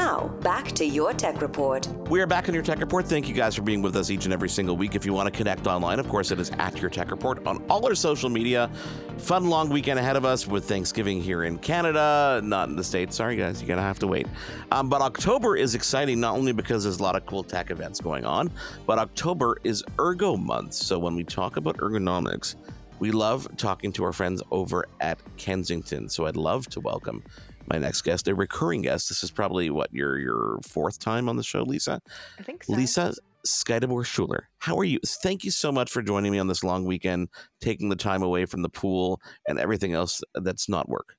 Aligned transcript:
Now, 0.00 0.28
back 0.40 0.72
to 0.72 0.86
your 0.86 1.12
tech 1.12 1.42
report. 1.42 1.86
We 2.08 2.22
are 2.22 2.26
back 2.26 2.48
on 2.48 2.54
your 2.54 2.62
tech 2.62 2.80
report. 2.80 3.04
Thank 3.04 3.28
you 3.28 3.34
guys 3.34 3.54
for 3.54 3.60
being 3.60 3.82
with 3.82 3.94
us 3.96 4.08
each 4.08 4.24
and 4.24 4.32
every 4.32 4.48
single 4.48 4.74
week. 4.74 4.94
If 4.94 5.04
you 5.04 5.12
want 5.12 5.26
to 5.26 5.30
connect 5.30 5.66
online, 5.66 5.98
of 5.98 6.08
course, 6.08 6.30
it 6.30 6.40
is 6.40 6.50
at 6.58 6.80
your 6.80 6.88
tech 6.88 7.10
report 7.10 7.46
on 7.46 7.62
all 7.68 7.84
our 7.84 7.94
social 7.94 8.30
media. 8.30 8.70
Fun 9.18 9.50
long 9.50 9.68
weekend 9.68 9.98
ahead 9.98 10.16
of 10.16 10.24
us 10.24 10.46
with 10.46 10.64
Thanksgiving 10.64 11.20
here 11.20 11.44
in 11.44 11.58
Canada, 11.58 12.40
not 12.42 12.70
in 12.70 12.76
the 12.76 12.82
States. 12.82 13.14
Sorry, 13.14 13.36
guys, 13.36 13.60
you're 13.60 13.68
going 13.68 13.76
to 13.76 13.82
have 13.82 13.98
to 13.98 14.06
wait. 14.06 14.26
Um, 14.72 14.88
but 14.88 15.02
October 15.02 15.54
is 15.54 15.74
exciting 15.74 16.18
not 16.18 16.34
only 16.34 16.52
because 16.52 16.84
there's 16.84 16.98
a 16.98 17.02
lot 17.02 17.14
of 17.14 17.26
cool 17.26 17.44
tech 17.44 17.70
events 17.70 18.00
going 18.00 18.24
on, 18.24 18.50
but 18.86 18.98
October 18.98 19.58
is 19.64 19.84
Ergo 20.00 20.34
Month. 20.34 20.72
So 20.72 20.98
when 20.98 21.14
we 21.14 21.24
talk 21.24 21.58
about 21.58 21.76
ergonomics, 21.76 22.54
we 23.00 23.10
love 23.10 23.46
talking 23.58 23.92
to 23.92 24.04
our 24.04 24.14
friends 24.14 24.42
over 24.50 24.86
at 25.00 25.18
Kensington. 25.36 26.08
So 26.08 26.24
I'd 26.24 26.36
love 26.36 26.68
to 26.70 26.80
welcome 26.80 27.22
my 27.70 27.78
next 27.78 28.02
guest, 28.02 28.28
a 28.28 28.34
recurring 28.34 28.82
guest. 28.82 29.08
This 29.08 29.22
is 29.22 29.30
probably 29.30 29.70
what 29.70 29.92
your 29.92 30.18
your 30.18 30.58
fourth 30.62 30.98
time 30.98 31.28
on 31.28 31.36
the 31.36 31.42
show, 31.42 31.62
Lisa. 31.62 32.00
I 32.38 32.42
think 32.42 32.64
so. 32.64 32.72
Lisa 32.74 33.14
Schuiteboer-Shuler, 33.46 34.40
how 34.58 34.76
are 34.78 34.84
you? 34.84 34.98
Thank 35.06 35.44
you 35.44 35.50
so 35.50 35.72
much 35.72 35.90
for 35.90 36.02
joining 36.02 36.32
me 36.32 36.38
on 36.38 36.48
this 36.48 36.62
long 36.62 36.84
weekend, 36.84 37.28
taking 37.60 37.88
the 37.88 37.96
time 37.96 38.22
away 38.22 38.44
from 38.44 38.62
the 38.62 38.68
pool 38.68 39.20
and 39.48 39.58
everything 39.58 39.94
else 39.94 40.20
that's 40.34 40.68
not 40.68 40.88
work. 40.88 41.16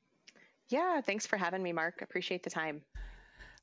Yeah, 0.70 1.02
thanks 1.02 1.26
for 1.26 1.38
having 1.38 1.64
me, 1.64 1.74
Mark. 1.74 2.02
Appreciate 2.02 2.44
the 2.44 2.50
time. 2.50 2.82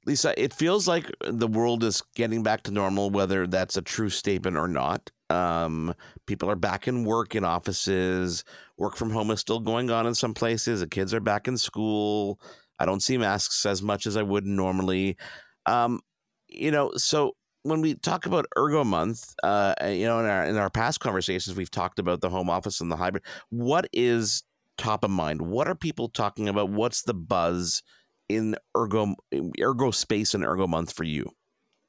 Lisa, 0.06 0.40
it 0.42 0.52
feels 0.52 0.88
like 0.88 1.10
the 1.20 1.46
world 1.46 1.84
is 1.84 2.02
getting 2.14 2.42
back 2.42 2.62
to 2.62 2.70
normal, 2.70 3.10
whether 3.10 3.46
that's 3.46 3.76
a 3.76 3.82
true 3.82 4.08
statement 4.08 4.56
or 4.56 4.68
not. 4.68 5.10
Um, 5.30 5.94
people 6.26 6.50
are 6.50 6.56
back 6.56 6.88
in 6.88 7.04
work 7.04 7.34
in 7.34 7.44
offices. 7.44 8.44
Work 8.78 8.96
from 8.96 9.10
home 9.10 9.30
is 9.30 9.40
still 9.40 9.60
going 9.60 9.90
on 9.90 10.06
in 10.06 10.14
some 10.14 10.34
places. 10.34 10.80
The 10.80 10.86
kids 10.86 11.12
are 11.12 11.20
back 11.20 11.46
in 11.48 11.58
school. 11.58 12.40
I 12.78 12.86
don't 12.86 13.02
see 13.02 13.18
masks 13.18 13.66
as 13.66 13.82
much 13.82 14.06
as 14.06 14.16
I 14.16 14.22
would 14.22 14.46
normally. 14.46 15.16
Um, 15.66 16.00
you 16.48 16.70
know, 16.70 16.92
so 16.96 17.34
when 17.62 17.80
we 17.80 17.94
talk 17.94 18.26
about 18.26 18.46
Ergo 18.56 18.84
Month, 18.84 19.34
uh, 19.42 19.74
you 19.82 20.06
know, 20.06 20.20
in 20.20 20.26
our 20.26 20.44
in 20.44 20.56
our 20.56 20.70
past 20.70 21.00
conversations, 21.00 21.56
we've 21.56 21.70
talked 21.70 21.98
about 21.98 22.20
the 22.20 22.30
home 22.30 22.50
office 22.50 22.80
and 22.80 22.90
the 22.90 22.96
hybrid. 22.96 23.24
What 23.50 23.88
is 23.92 24.42
top 24.76 25.04
of 25.04 25.10
mind? 25.10 25.42
What 25.42 25.68
are 25.68 25.74
people 25.74 26.08
talking 26.08 26.48
about? 26.48 26.70
What's 26.70 27.02
the 27.02 27.14
buzz 27.14 27.82
in 28.28 28.56
Ergo 28.76 29.14
Ergo 29.60 29.90
space 29.90 30.34
and 30.34 30.44
Ergo 30.44 30.66
Month 30.66 30.92
for 30.92 31.04
you? 31.04 31.30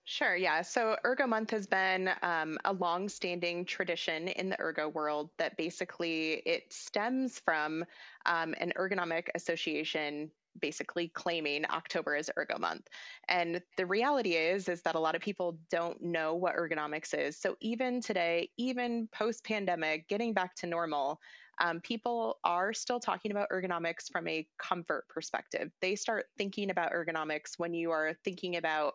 Sure, 0.05 0.36
yeah. 0.36 0.64
So 0.64 0.97
Ergo 1.05 1.27
Month 1.27 1.52
has 1.52 1.67
been 1.67 2.09
um, 2.23 2.58
a 2.66 2.73
long-standing 2.73 3.64
tradition 3.64 4.27
in 4.30 4.49
the 4.49 4.59
ergo 4.59 4.89
world 4.89 5.30
that 5.38 5.55
basically 5.55 6.42
it 6.47 6.73
stems 6.73 7.38
from 7.38 7.86
um, 8.25 8.55
an 8.59 8.73
ergonomic 8.75 9.27
association 9.36 10.31
basically 10.59 11.09
claiming 11.09 11.66
October 11.66 12.16
is 12.16 12.30
ergo 12.38 12.58
month. 12.58 12.88
And 13.28 13.61
the 13.78 13.86
reality 13.86 14.33
is 14.33 14.69
is 14.69 14.81
that 14.83 14.95
a 14.95 15.00
lot 15.00 15.16
of 15.16 15.22
people 15.22 15.58
don't 15.69 16.02
know 16.02 16.36
what 16.36 16.55
ergonomics 16.55 17.14
is. 17.14 17.38
So 17.38 17.55
even 17.61 18.02
today, 18.02 18.50
even 18.58 19.08
post 19.11 19.44
pandemic, 19.44 20.08
getting 20.08 20.33
back 20.33 20.55
to 20.55 20.67
normal, 20.67 21.20
um, 21.61 21.81
people 21.81 22.39
are 22.44 22.73
still 22.73 23.00
talking 23.00 23.31
about 23.31 23.50
ergonomics 23.50 24.11
from 24.11 24.27
a 24.27 24.47
comfort 24.58 25.05
perspective. 25.09 25.72
They 25.81 25.95
start 25.95 26.27
thinking 26.38 26.70
about 26.70 26.94
ergonomics 26.94 27.58
when 27.58 27.73
you 27.73 27.92
are 27.92 28.14
thinking 28.23 28.55
about 28.55 28.94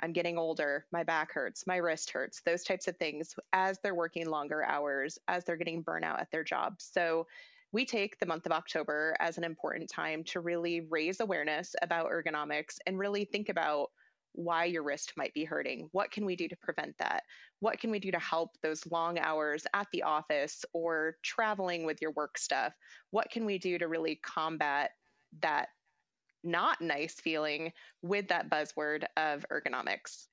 I'm 0.00 0.12
getting 0.12 0.38
older, 0.38 0.86
my 0.92 1.04
back 1.04 1.32
hurts, 1.32 1.66
my 1.66 1.76
wrist 1.76 2.10
hurts, 2.10 2.42
those 2.44 2.64
types 2.64 2.88
of 2.88 2.96
things 2.96 3.34
as 3.52 3.78
they're 3.78 3.94
working 3.94 4.28
longer 4.28 4.64
hours, 4.64 5.18
as 5.28 5.44
they're 5.44 5.56
getting 5.56 5.84
burnout 5.84 6.20
at 6.20 6.30
their 6.32 6.42
job. 6.42 6.74
So 6.78 7.26
we 7.74 7.84
take 7.84 8.18
the 8.20 8.26
month 8.26 8.46
of 8.46 8.52
October 8.52 9.16
as 9.18 9.36
an 9.36 9.42
important 9.42 9.90
time 9.90 10.22
to 10.22 10.38
really 10.38 10.82
raise 10.88 11.18
awareness 11.18 11.74
about 11.82 12.10
ergonomics 12.10 12.78
and 12.86 12.98
really 12.98 13.24
think 13.24 13.48
about 13.48 13.88
why 14.32 14.64
your 14.64 14.84
wrist 14.84 15.12
might 15.16 15.34
be 15.34 15.44
hurting. 15.44 15.88
What 15.90 16.12
can 16.12 16.24
we 16.24 16.36
do 16.36 16.46
to 16.46 16.56
prevent 16.56 16.96
that? 16.98 17.24
What 17.58 17.80
can 17.80 17.90
we 17.90 17.98
do 17.98 18.12
to 18.12 18.18
help 18.18 18.50
those 18.62 18.86
long 18.86 19.18
hours 19.18 19.66
at 19.74 19.88
the 19.92 20.04
office 20.04 20.64
or 20.72 21.16
traveling 21.24 21.84
with 21.84 22.00
your 22.00 22.12
work 22.12 22.38
stuff? 22.38 22.72
What 23.10 23.28
can 23.30 23.44
we 23.44 23.58
do 23.58 23.76
to 23.76 23.88
really 23.88 24.20
combat 24.22 24.92
that 25.42 25.68
not 26.44 26.80
nice 26.80 27.14
feeling 27.14 27.72
with 28.02 28.28
that 28.28 28.50
buzzword 28.50 29.04
of 29.16 29.44
ergonomics. 29.50 30.26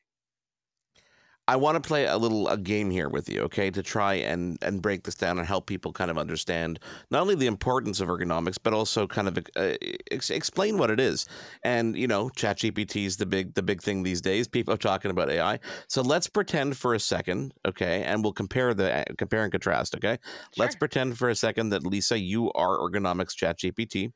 I 1.52 1.58
want 1.58 1.76
to 1.76 1.86
play 1.86 2.06
a 2.06 2.16
little 2.16 2.48
a 2.48 2.58
game 2.58 2.90
here 2.90 3.10
with 3.10 3.28
you, 3.28 3.42
okay, 3.42 3.70
to 3.72 3.84
try 3.84 4.14
and 4.14 4.58
and 4.62 4.82
break 4.82 5.04
this 5.04 5.16
down 5.16 5.38
and 5.38 5.46
help 5.46 5.66
people 5.66 5.92
kind 5.92 6.10
of 6.10 6.18
understand 6.18 6.80
not 7.10 7.20
only 7.24 7.36
the 7.36 7.48
importance 7.48 8.00
of 8.00 8.08
ergonomics, 8.08 8.58
but 8.64 8.74
also 8.74 9.06
kind 9.06 9.28
of 9.28 9.38
uh, 9.58 9.74
ex- 10.10 10.30
explain 10.30 10.78
what 10.78 10.90
it 10.90 10.98
is. 10.98 11.26
And 11.62 11.98
you 11.98 12.08
know, 12.08 12.30
ChatGPT 12.30 13.06
is 13.06 13.18
the 13.18 13.26
big 13.26 13.54
the 13.54 13.62
big 13.62 13.82
thing 13.82 14.04
these 14.04 14.22
days. 14.22 14.48
People 14.48 14.74
are 14.74 14.78
talking 14.78 15.12
about 15.12 15.30
AI. 15.30 15.60
So 15.90 16.02
let's 16.02 16.28
pretend 16.28 16.78
for 16.78 16.94
a 16.94 17.02
second, 17.02 17.54
okay, 17.68 18.04
and 18.04 18.24
we'll 18.24 18.32
compare 18.32 18.74
the 18.74 19.02
uh, 19.02 19.04
compare 19.18 19.44
and 19.44 19.52
contrast, 19.52 19.94
okay. 19.96 20.20
Sure. 20.24 20.48
Let's 20.56 20.78
pretend 20.78 21.18
for 21.18 21.28
a 21.28 21.36
second 21.36 21.72
that 21.72 21.86
Lisa, 21.86 22.18
you 22.18 22.50
are 22.54 22.78
ergonomics 22.78 23.36
ChatGPT 23.36 24.14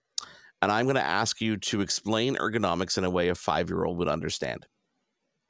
and 0.61 0.71
I'm 0.71 0.85
going 0.85 0.95
to 0.95 1.03
ask 1.03 1.41
you 1.41 1.57
to 1.57 1.81
explain 1.81 2.37
ergonomics 2.37 2.97
in 2.97 3.03
a 3.03 3.09
way 3.09 3.27
a 3.27 3.35
five 3.35 3.69
year 3.69 3.83
old 3.83 3.97
would 3.97 4.07
understand. 4.07 4.67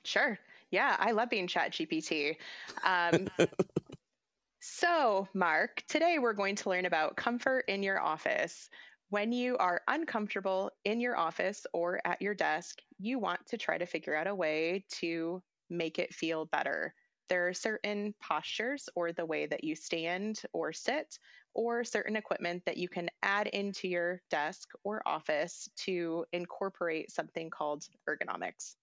Sure. 0.03 0.39
Yeah, 0.75 0.97
I 0.99 1.11
love 1.11 1.29
being 1.29 1.47
Chat 1.47 1.71
GPT. 1.71 2.35
Um, 2.83 3.29
so, 4.59 5.25
Mark, 5.33 5.81
today 5.87 6.17
we're 6.19 6.33
going 6.33 6.57
to 6.57 6.69
learn 6.69 6.85
about 6.85 7.15
comfort 7.15 7.63
in 7.69 7.81
your 7.81 8.01
office. 8.01 8.69
When 9.07 9.31
you 9.31 9.55
are 9.55 9.83
uncomfortable 9.87 10.71
in 10.83 10.99
your 10.99 11.17
office 11.17 11.65
or 11.71 12.01
at 12.03 12.21
your 12.21 12.33
desk, 12.33 12.81
you 12.99 13.19
want 13.19 13.39
to 13.47 13.57
try 13.57 13.77
to 13.77 13.85
figure 13.85 14.17
out 14.17 14.27
a 14.27 14.35
way 14.35 14.83
to 14.99 15.41
make 15.69 15.97
it 15.97 16.13
feel 16.13 16.43
better. 16.43 16.93
There 17.29 17.47
are 17.47 17.53
certain 17.53 18.13
postures 18.21 18.89
or 18.95 19.13
the 19.13 19.25
way 19.25 19.45
that 19.45 19.63
you 19.63 19.77
stand 19.77 20.41
or 20.51 20.73
sit 20.73 21.17
or 21.53 21.85
certain 21.85 22.17
equipment 22.17 22.63
that 22.65 22.75
you 22.75 22.89
can 22.89 23.09
add 23.23 23.47
into 23.47 23.87
your 23.87 24.21
desk 24.29 24.67
or 24.83 25.01
office 25.05 25.69
to 25.85 26.25
incorporate 26.33 27.11
something 27.11 27.49
called 27.49 27.85
ergonomics. 28.09 28.75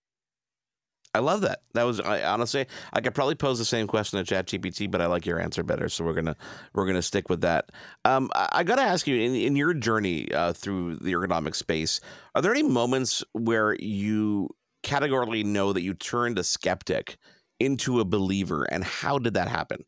I 1.15 1.19
love 1.19 1.43
that. 1.43 1.61
That 1.75 1.83
was 1.83 2.01
I, 2.01 2.23
honestly, 2.23 2.67
I 2.93 3.01
could 3.03 3.15
probably 3.15 3.35
pose 3.35 3.59
the 3.59 3.67
same 3.67 3.87
question 3.87 4.25
to 4.25 4.35
ChatGPT, 4.35 4.91
but 4.91 5.03
I 5.03 5.07
like 5.07 5.27
your 5.27 5.39
answer 5.39 5.63
better, 5.63 5.89
so 5.91 6.05
we're 6.05 6.15
gonna 6.15 6.37
we're 6.75 6.87
gonna 6.87 7.03
stick 7.03 7.29
with 7.29 7.43
that. 7.43 7.71
Um, 8.05 8.31
I, 8.35 8.49
I 8.53 8.65
got 8.65 8.77
to 8.77 8.83
ask 8.83 9.07
you, 9.07 9.17
in, 9.17 9.35
in 9.35 9.55
your 9.55 9.75
journey 9.75 10.33
uh, 10.33 10.55
through 10.55 10.97
the 10.97 11.13
ergonomic 11.13 11.55
space, 11.55 12.01
are 12.35 12.41
there 12.41 12.53
any 12.53 12.63
moments 12.63 13.23
where 13.33 13.75
you 13.75 14.49
categorically 14.83 15.45
know 15.45 15.73
that 15.75 15.83
you 15.83 15.93
turned 15.93 16.39
a 16.39 16.45
skeptic 16.45 17.19
into 17.61 18.01
a 18.01 18.05
believer, 18.07 18.65
and 18.65 18.83
how 18.83 19.19
did 19.19 19.35
that 19.35 19.49
happen? 19.49 19.85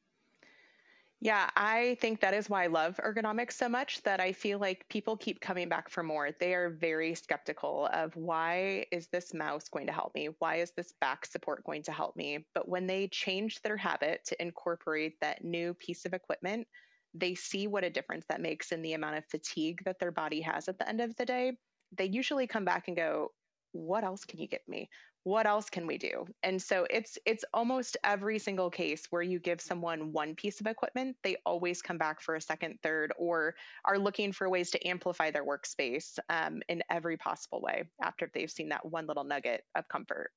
Yeah, 1.20 1.48
I 1.56 1.96
think 2.00 2.20
that 2.20 2.34
is 2.34 2.50
why 2.50 2.64
I 2.64 2.66
love 2.66 2.96
ergonomics 2.96 3.52
so 3.52 3.68
much 3.68 4.02
that 4.02 4.20
I 4.20 4.32
feel 4.32 4.58
like 4.58 4.88
people 4.90 5.16
keep 5.16 5.40
coming 5.40 5.70
back 5.70 5.88
for 5.88 6.02
more. 6.02 6.32
They 6.32 6.54
are 6.54 6.68
very 6.70 7.14
skeptical 7.14 7.86
of 7.86 8.14
why 8.14 8.86
is 8.92 9.08
this 9.08 9.32
mouse 9.32 9.68
going 9.70 9.86
to 9.86 9.92
help 9.92 10.14
me? 10.14 10.26
Why 10.38 10.56
is 10.56 10.72
this 10.72 10.92
back 10.92 11.24
support 11.24 11.64
going 11.64 11.82
to 11.84 11.92
help 11.92 12.14
me? 12.14 12.46
But 12.52 12.68
when 12.68 12.86
they 12.86 13.08
change 13.08 13.62
their 13.62 13.76
habit 13.78 14.24
to 14.26 14.42
incorporate 14.42 15.14
that 15.20 15.42
new 15.44 15.72
piece 15.72 16.04
of 16.04 16.12
equipment, 16.12 16.68
they 17.14 17.34
see 17.34 17.66
what 17.68 17.84
a 17.84 17.90
difference 17.90 18.26
that 18.28 18.40
makes 18.42 18.70
in 18.70 18.82
the 18.82 18.92
amount 18.92 19.16
of 19.16 19.24
fatigue 19.26 19.82
that 19.84 20.00
their 20.00 20.12
body 20.12 20.42
has 20.42 20.68
at 20.68 20.78
the 20.78 20.88
end 20.88 21.00
of 21.00 21.16
the 21.16 21.24
day. 21.24 21.56
They 21.92 22.06
usually 22.06 22.46
come 22.48 22.64
back 22.66 22.86
and 22.88 22.96
go, 22.96 23.32
What 23.72 24.04
else 24.04 24.24
can 24.24 24.40
you 24.40 24.48
get 24.48 24.68
me? 24.68 24.90
What 25.24 25.46
else 25.46 25.70
can 25.70 25.86
we 25.86 25.98
do? 25.98 26.26
And 26.42 26.60
so 26.60 26.86
it's 26.90 27.18
it's 27.24 27.44
almost 27.54 27.96
every 28.04 28.38
single 28.38 28.70
case 28.70 29.06
where 29.10 29.22
you 29.22 29.38
give 29.38 29.60
someone 29.60 30.12
one 30.12 30.34
piece 30.34 30.60
of 30.60 30.66
equipment 30.66 31.16
they 31.24 31.36
always 31.46 31.82
come 31.82 31.98
back 31.98 32.20
for 32.20 32.36
a 32.36 32.40
second 32.40 32.78
third 32.82 33.12
or 33.18 33.54
are 33.86 33.98
looking 33.98 34.32
for 34.32 34.48
ways 34.48 34.70
to 34.70 34.86
amplify 34.86 35.30
their 35.30 35.44
workspace 35.44 36.18
um, 36.28 36.60
in 36.68 36.82
every 36.90 37.16
possible 37.16 37.60
way 37.62 37.84
after 38.02 38.30
they've 38.34 38.50
seen 38.50 38.68
that 38.68 38.84
one 38.84 39.06
little 39.06 39.24
nugget 39.24 39.64
of 39.74 39.88
comfort. 39.88 40.30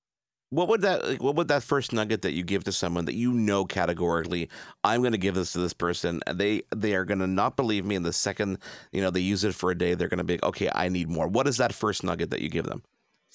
What 0.52 0.70
would 0.70 0.82
that 0.84 1.06
like, 1.06 1.22
what 1.22 1.36
would 1.36 1.50
that 1.50 1.64
first 1.64 1.92
nugget 1.92 2.22
that 2.22 2.32
you 2.32 2.44
give 2.44 2.64
to 2.64 2.72
someone 2.72 3.04
that 3.06 3.16
you 3.16 3.34
know 3.34 3.66
categorically 3.66 4.50
i'm 4.86 5.02
going 5.02 5.12
to 5.12 5.18
give 5.18 5.36
this 5.36 5.52
to 5.52 5.60
this 5.60 5.74
person 5.74 6.22
and 6.26 6.40
they 6.40 6.62
they 6.74 6.96
are 6.96 7.04
going 7.04 7.20
to 7.20 7.28
not 7.28 7.58
believe 7.58 7.84
me 7.84 7.96
in 7.96 8.04
the 8.04 8.14
second 8.14 8.58
you 8.94 9.02
know 9.02 9.12
they 9.12 9.20
use 9.20 9.44
it 9.44 9.54
for 9.54 9.72
a 9.72 9.78
day 9.78 9.94
they're 9.94 10.08
going 10.08 10.18
to 10.20 10.24
be 10.24 10.40
okay 10.42 10.70
i 10.74 10.88
need 10.88 11.10
more. 11.10 11.28
What 11.28 11.50
is 11.50 11.58
that 11.58 11.74
first 11.74 12.06
nugget 12.06 12.30
that 12.30 12.40
you 12.40 12.48
give 12.48 12.66
them 12.66 12.82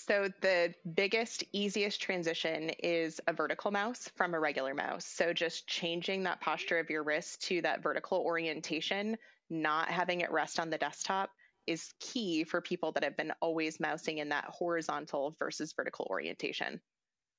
so 0.06 0.28
the 0.40 0.74
biggest, 0.94 1.44
easiest 1.52 2.00
transition 2.00 2.70
is 2.82 3.20
a 3.28 3.32
vertical 3.32 3.70
mouse 3.70 4.10
from 4.16 4.34
a 4.34 4.40
regular 4.40 4.74
mouse. 4.74 5.04
So 5.04 5.32
just 5.32 5.66
changing 5.68 6.22
that 6.24 6.40
posture 6.40 6.78
of 6.78 6.90
your 6.90 7.04
wrist 7.04 7.42
to 7.42 7.62
that 7.62 7.82
vertical 7.82 8.18
orientation, 8.18 9.16
not 9.50 9.88
having 9.88 10.22
it 10.22 10.32
rest 10.32 10.58
on 10.58 10.70
the 10.70 10.78
desktop 10.78 11.30
is 11.66 11.94
key 12.00 12.42
for 12.42 12.60
people 12.60 12.90
that 12.92 13.04
have 13.04 13.16
been 13.16 13.32
always 13.40 13.78
mousing 13.78 14.18
in 14.18 14.28
that 14.30 14.46
horizontal 14.46 15.36
versus 15.38 15.72
vertical 15.72 16.06
orientation. 16.10 16.80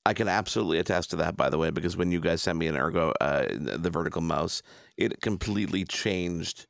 I 0.05 0.13
can 0.13 0.27
absolutely 0.27 0.79
attest 0.79 1.09
to 1.11 1.15
that, 1.17 1.35
by 1.35 1.49
the 1.49 1.57
way, 1.57 1.69
because 1.69 1.97
when 1.97 2.11
you 2.11 2.19
guys 2.19 2.41
sent 2.41 2.57
me 2.57 2.67
an 2.67 2.77
ergo, 2.77 3.13
uh, 3.21 3.47
the 3.49 3.89
vertical 3.89 4.21
mouse, 4.21 4.61
it 4.97 5.21
completely 5.21 5.85
changed 5.85 6.67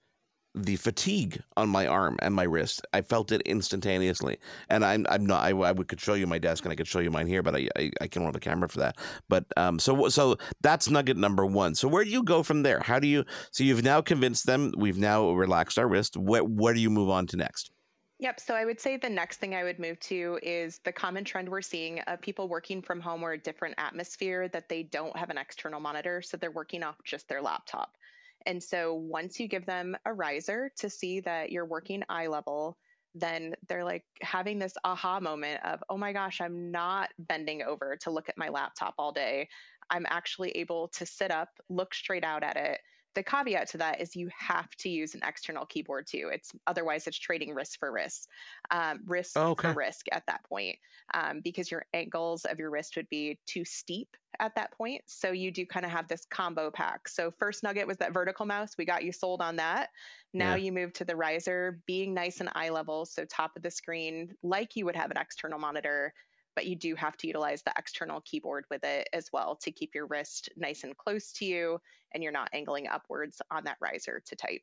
the 0.55 0.75
fatigue 0.75 1.41
on 1.57 1.69
my 1.69 1.87
arm 1.87 2.17
and 2.21 2.33
my 2.33 2.43
wrist. 2.43 2.85
I 2.93 3.01
felt 3.01 3.31
it 3.31 3.41
instantaneously, 3.41 4.37
and 4.69 4.85
I'm 4.85 5.05
I'm 5.09 5.25
not. 5.25 5.43
I, 5.43 5.69
I 5.69 5.73
could 5.73 5.99
show 5.99 6.13
you 6.13 6.27
my 6.27 6.37
desk 6.37 6.63
and 6.63 6.71
I 6.71 6.75
could 6.75 6.87
show 6.87 6.99
you 6.99 7.11
mine 7.11 7.27
here, 7.27 7.43
but 7.43 7.55
I 7.55 7.67
I, 7.75 7.91
I 8.01 8.07
can't 8.07 8.25
have 8.25 8.35
a 8.35 8.39
camera 8.39 8.69
for 8.69 8.79
that. 8.79 8.97
But 9.29 9.45
um, 9.57 9.79
so 9.79 10.09
so 10.09 10.37
that's 10.61 10.89
nugget 10.89 11.17
number 11.17 11.45
one. 11.45 11.75
So 11.75 11.87
where 11.87 12.03
do 12.03 12.09
you 12.09 12.23
go 12.23 12.43
from 12.43 12.63
there? 12.63 12.79
How 12.79 12.99
do 12.99 13.07
you? 13.07 13.25
So 13.51 13.63
you've 13.63 13.83
now 13.83 14.01
convinced 14.01 14.45
them. 14.45 14.73
We've 14.77 14.97
now 14.97 15.31
relaxed 15.31 15.79
our 15.79 15.87
wrist. 15.87 16.17
Where 16.17 16.43
where 16.43 16.73
do 16.73 16.79
you 16.79 16.89
move 16.89 17.09
on 17.09 17.27
to 17.27 17.37
next? 17.37 17.71
Yep. 18.19 18.39
So 18.39 18.53
I 18.53 18.63
would 18.63 18.79
say 18.79 18.95
the 18.95 19.09
next 19.09 19.37
thing 19.37 19.53
I 19.53 19.65
would 19.65 19.79
move 19.79 19.99
to 20.01 20.39
is 20.41 20.79
the 20.85 20.93
common 20.93 21.25
trend 21.25 21.49
we're 21.49 21.61
seeing 21.61 21.99
of 22.01 22.21
people 22.21 22.47
working 22.47 22.81
from 22.81 23.01
home 23.01 23.21
or 23.21 23.33
a 23.33 23.37
different 23.37 23.75
atmosphere 23.77 24.47
that 24.47 24.69
they 24.69 24.83
don't 24.83 25.13
have 25.17 25.29
an 25.29 25.37
external 25.37 25.81
monitor. 25.81 26.21
So 26.21 26.37
they're 26.37 26.51
working 26.51 26.83
off 26.83 26.95
just 27.03 27.27
their 27.27 27.41
laptop. 27.41 27.97
And 28.45 28.61
so 28.61 28.93
once 28.93 29.39
you 29.39 29.47
give 29.47 29.65
them 29.65 29.95
a 30.05 30.13
riser 30.13 30.71
to 30.77 30.89
see 30.89 31.19
that 31.21 31.51
you're 31.51 31.65
working 31.65 32.03
eye 32.09 32.27
level, 32.27 32.77
then 33.15 33.53
they're 33.67 33.83
like 33.83 34.05
having 34.21 34.59
this 34.59 34.73
aha 34.83 35.19
moment 35.19 35.61
of, 35.63 35.83
oh 35.89 35.97
my 35.97 36.13
gosh, 36.13 36.41
I'm 36.41 36.71
not 36.71 37.09
bending 37.19 37.61
over 37.61 37.95
to 38.01 38.11
look 38.11 38.29
at 38.29 38.37
my 38.37 38.49
laptop 38.49 38.95
all 38.97 39.11
day. 39.11 39.47
I'm 39.89 40.05
actually 40.09 40.51
able 40.51 40.87
to 40.89 41.05
sit 41.05 41.29
up, 41.29 41.49
look 41.69 41.93
straight 41.93 42.23
out 42.23 42.43
at 42.43 42.57
it, 42.57 42.79
the 43.15 43.23
caveat 43.23 43.69
to 43.69 43.77
that 43.77 44.01
is 44.01 44.15
you 44.15 44.29
have 44.37 44.69
to 44.77 44.89
use 44.89 45.15
an 45.15 45.21
external 45.27 45.65
keyboard 45.65 46.07
too. 46.07 46.29
It's 46.33 46.51
otherwise 46.67 47.07
it's 47.07 47.17
trading 47.17 47.53
risk 47.53 47.79
for 47.79 47.91
risk, 47.91 48.27
um, 48.71 49.01
risk 49.05 49.33
oh, 49.35 49.51
okay. 49.51 49.69
for 49.71 49.79
risk 49.79 50.05
at 50.11 50.23
that 50.27 50.43
point, 50.43 50.77
um, 51.13 51.41
because 51.43 51.69
your 51.69 51.85
angles 51.93 52.45
of 52.45 52.59
your 52.59 52.69
wrist 52.69 52.95
would 52.95 53.09
be 53.09 53.39
too 53.45 53.65
steep 53.65 54.15
at 54.39 54.55
that 54.55 54.71
point. 54.71 55.01
So 55.05 55.31
you 55.31 55.51
do 55.51 55.65
kind 55.65 55.85
of 55.85 55.91
have 55.91 56.07
this 56.07 56.25
combo 56.29 56.71
pack. 56.71 57.07
So 57.07 57.31
first 57.39 57.63
nugget 57.63 57.87
was 57.87 57.97
that 57.97 58.13
vertical 58.13 58.45
mouse. 58.45 58.71
We 58.77 58.85
got 58.85 59.03
you 59.03 59.11
sold 59.11 59.41
on 59.41 59.57
that. 59.57 59.89
Now 60.33 60.55
yeah. 60.55 60.65
you 60.65 60.71
move 60.71 60.93
to 60.93 61.05
the 61.05 61.15
riser, 61.15 61.79
being 61.85 62.13
nice 62.13 62.39
and 62.39 62.49
eye 62.55 62.69
level, 62.69 63.05
so 63.05 63.25
top 63.25 63.51
of 63.55 63.61
the 63.61 63.71
screen, 63.71 64.33
like 64.41 64.75
you 64.75 64.85
would 64.85 64.95
have 64.95 65.11
an 65.11 65.17
external 65.17 65.59
monitor 65.59 66.13
but 66.55 66.65
you 66.65 66.75
do 66.75 66.95
have 66.95 67.17
to 67.17 67.27
utilize 67.27 67.61
the 67.61 67.73
external 67.77 68.21
keyboard 68.21 68.65
with 68.69 68.83
it 68.83 69.07
as 69.13 69.29
well 69.33 69.55
to 69.57 69.71
keep 69.71 69.93
your 69.95 70.07
wrist 70.07 70.49
nice 70.55 70.83
and 70.83 70.97
close 70.97 71.31
to 71.33 71.45
you 71.45 71.79
and 72.13 72.23
you're 72.23 72.31
not 72.31 72.49
angling 72.53 72.87
upwards 72.87 73.41
on 73.51 73.63
that 73.63 73.77
riser 73.81 74.21
to 74.25 74.35
type. 74.35 74.61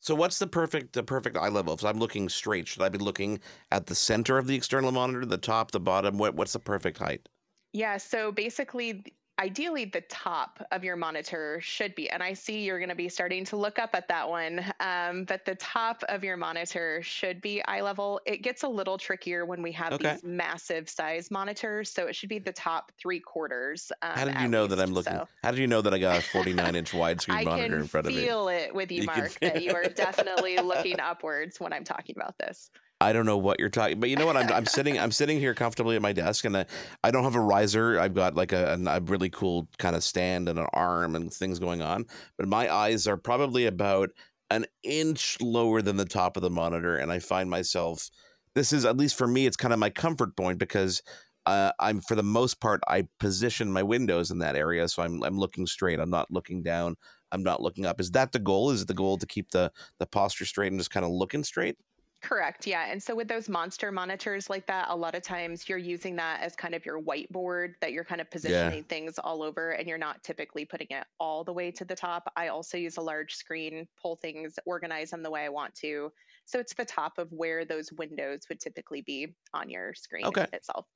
So 0.00 0.14
what's 0.14 0.38
the 0.38 0.46
perfect 0.46 0.92
the 0.92 1.02
perfect 1.02 1.36
eye 1.36 1.48
level? 1.48 1.74
If 1.74 1.84
I'm 1.84 1.98
looking 1.98 2.28
straight, 2.28 2.68
should 2.68 2.82
I 2.82 2.88
be 2.88 2.98
looking 2.98 3.40
at 3.70 3.86
the 3.86 3.94
center 3.94 4.38
of 4.38 4.46
the 4.46 4.54
external 4.54 4.92
monitor, 4.92 5.26
the 5.26 5.38
top, 5.38 5.72
the 5.72 5.80
bottom? 5.80 6.18
What 6.18 6.34
what's 6.34 6.52
the 6.52 6.60
perfect 6.60 6.98
height? 6.98 7.28
Yeah, 7.72 7.96
so 7.96 8.32
basically 8.32 9.04
ideally 9.38 9.84
the 9.84 10.00
top 10.02 10.66
of 10.72 10.82
your 10.82 10.96
monitor 10.96 11.60
should 11.60 11.94
be 11.94 12.10
and 12.10 12.22
i 12.22 12.32
see 12.32 12.64
you're 12.64 12.78
going 12.78 12.88
to 12.88 12.94
be 12.94 13.08
starting 13.08 13.44
to 13.44 13.56
look 13.56 13.78
up 13.78 13.90
at 13.94 14.08
that 14.08 14.28
one 14.28 14.64
um, 14.80 15.24
but 15.24 15.44
the 15.44 15.54
top 15.56 16.02
of 16.08 16.24
your 16.24 16.36
monitor 16.36 17.00
should 17.02 17.40
be 17.40 17.62
eye 17.66 17.80
level 17.80 18.20
it 18.26 18.42
gets 18.42 18.62
a 18.64 18.68
little 18.68 18.98
trickier 18.98 19.44
when 19.44 19.62
we 19.62 19.70
have 19.70 19.92
okay. 19.92 20.12
these 20.12 20.24
massive 20.24 20.88
size 20.88 21.30
monitors 21.30 21.90
so 21.90 22.06
it 22.06 22.16
should 22.16 22.28
be 22.28 22.38
the 22.38 22.52
top 22.52 22.90
three 22.98 23.20
quarters 23.20 23.92
um, 24.02 24.10
how 24.14 24.24
did 24.24 24.40
you 24.40 24.48
know 24.48 24.64
Lisa, 24.64 24.76
that 24.76 24.82
i'm 24.82 24.92
looking 24.92 25.12
so. 25.12 25.28
how 25.42 25.50
did 25.50 25.60
you 25.60 25.66
know 25.66 25.80
that 25.80 25.94
i 25.94 25.98
got 25.98 26.18
a 26.18 26.22
49 26.32 26.74
inch 26.74 26.92
widescreen 26.92 27.44
monitor 27.44 27.78
in 27.78 27.86
front 27.86 28.06
of 28.06 28.12
me 28.12 28.18
i 28.18 28.26
can 28.26 28.28
feel 28.28 28.48
it 28.48 28.74
with 28.74 28.90
you, 28.90 29.02
you 29.02 29.06
mark 29.06 29.38
can... 29.40 29.52
that 29.52 29.62
you 29.62 29.72
are 29.72 29.84
definitely 29.88 30.58
looking 30.58 30.98
upwards 30.98 31.60
when 31.60 31.72
i'm 31.72 31.84
talking 31.84 32.16
about 32.16 32.36
this 32.38 32.70
I 33.00 33.12
don't 33.12 33.26
know 33.26 33.38
what 33.38 33.60
you're 33.60 33.68
talking, 33.68 34.00
but 34.00 34.10
you 34.10 34.16
know 34.16 34.26
what? 34.26 34.36
I'm, 34.36 34.50
I'm 34.50 34.66
sitting 34.66 34.98
I'm 34.98 35.12
sitting 35.12 35.38
here 35.38 35.54
comfortably 35.54 35.94
at 35.94 36.02
my 36.02 36.12
desk, 36.12 36.44
and 36.44 36.56
I, 36.56 36.66
I 37.04 37.12
don't 37.12 37.22
have 37.22 37.36
a 37.36 37.40
riser. 37.40 38.00
I've 38.00 38.14
got 38.14 38.34
like 38.34 38.52
a, 38.52 38.76
a 38.88 39.00
really 39.00 39.30
cool 39.30 39.68
kind 39.78 39.94
of 39.94 40.02
stand 40.02 40.48
and 40.48 40.58
an 40.58 40.66
arm 40.72 41.14
and 41.14 41.32
things 41.32 41.60
going 41.60 41.80
on, 41.80 42.06
but 42.36 42.48
my 42.48 42.72
eyes 42.72 43.06
are 43.06 43.16
probably 43.16 43.66
about 43.66 44.10
an 44.50 44.66
inch 44.82 45.38
lower 45.40 45.80
than 45.80 45.96
the 45.96 46.04
top 46.04 46.36
of 46.36 46.42
the 46.42 46.50
monitor, 46.50 46.96
and 46.96 47.12
I 47.12 47.20
find 47.20 47.48
myself. 47.48 48.10
This 48.54 48.72
is 48.72 48.84
at 48.84 48.96
least 48.96 49.16
for 49.16 49.28
me, 49.28 49.46
it's 49.46 49.56
kind 49.56 49.72
of 49.72 49.78
my 49.78 49.90
comfort 49.90 50.36
point 50.36 50.58
because 50.58 51.00
uh, 51.46 51.70
I'm 51.78 52.00
for 52.00 52.16
the 52.16 52.24
most 52.24 52.60
part 52.60 52.80
I 52.88 53.06
position 53.20 53.72
my 53.72 53.82
windows 53.84 54.32
in 54.32 54.38
that 54.40 54.56
area, 54.56 54.88
so 54.88 55.02
I'm 55.02 55.22
I'm 55.22 55.38
looking 55.38 55.66
straight. 55.66 56.00
I'm 56.00 56.10
not 56.10 56.30
looking 56.32 56.62
down. 56.64 56.96
I'm 57.30 57.44
not 57.44 57.62
looking 57.62 57.86
up. 57.86 58.00
Is 58.00 58.10
that 58.12 58.32
the 58.32 58.38
goal? 58.40 58.70
Is 58.70 58.82
it 58.82 58.88
the 58.88 58.94
goal 58.94 59.18
to 59.18 59.26
keep 59.26 59.50
the 59.50 59.70
the 60.00 60.06
posture 60.06 60.44
straight 60.46 60.72
and 60.72 60.80
just 60.80 60.90
kind 60.90 61.06
of 61.06 61.12
looking 61.12 61.44
straight? 61.44 61.76
Correct. 62.20 62.66
Yeah. 62.66 62.90
And 62.90 63.00
so 63.00 63.14
with 63.14 63.28
those 63.28 63.48
monster 63.48 63.92
monitors 63.92 64.50
like 64.50 64.66
that, 64.66 64.86
a 64.88 64.96
lot 64.96 65.14
of 65.14 65.22
times 65.22 65.68
you're 65.68 65.78
using 65.78 66.16
that 66.16 66.42
as 66.42 66.56
kind 66.56 66.74
of 66.74 66.84
your 66.84 67.00
whiteboard 67.00 67.74
that 67.80 67.92
you're 67.92 68.04
kind 68.04 68.20
of 68.20 68.28
positioning 68.28 68.78
yeah. 68.78 68.88
things 68.88 69.18
all 69.18 69.42
over 69.42 69.70
and 69.70 69.86
you're 69.86 69.98
not 69.98 70.22
typically 70.24 70.64
putting 70.64 70.88
it 70.90 71.04
all 71.20 71.44
the 71.44 71.52
way 71.52 71.70
to 71.70 71.84
the 71.84 71.94
top. 71.94 72.30
I 72.36 72.48
also 72.48 72.76
use 72.76 72.96
a 72.96 73.00
large 73.00 73.34
screen, 73.34 73.86
pull 74.02 74.16
things, 74.16 74.58
organize 74.66 75.10
them 75.10 75.22
the 75.22 75.30
way 75.30 75.44
I 75.44 75.48
want 75.48 75.74
to. 75.76 76.10
So 76.44 76.58
it's 76.58 76.74
the 76.74 76.84
top 76.84 77.18
of 77.18 77.30
where 77.30 77.64
those 77.64 77.92
windows 77.92 78.40
would 78.48 78.58
typically 78.58 79.02
be 79.02 79.34
on 79.54 79.70
your 79.70 79.94
screen 79.94 80.24
okay. 80.26 80.46
itself. 80.52 80.86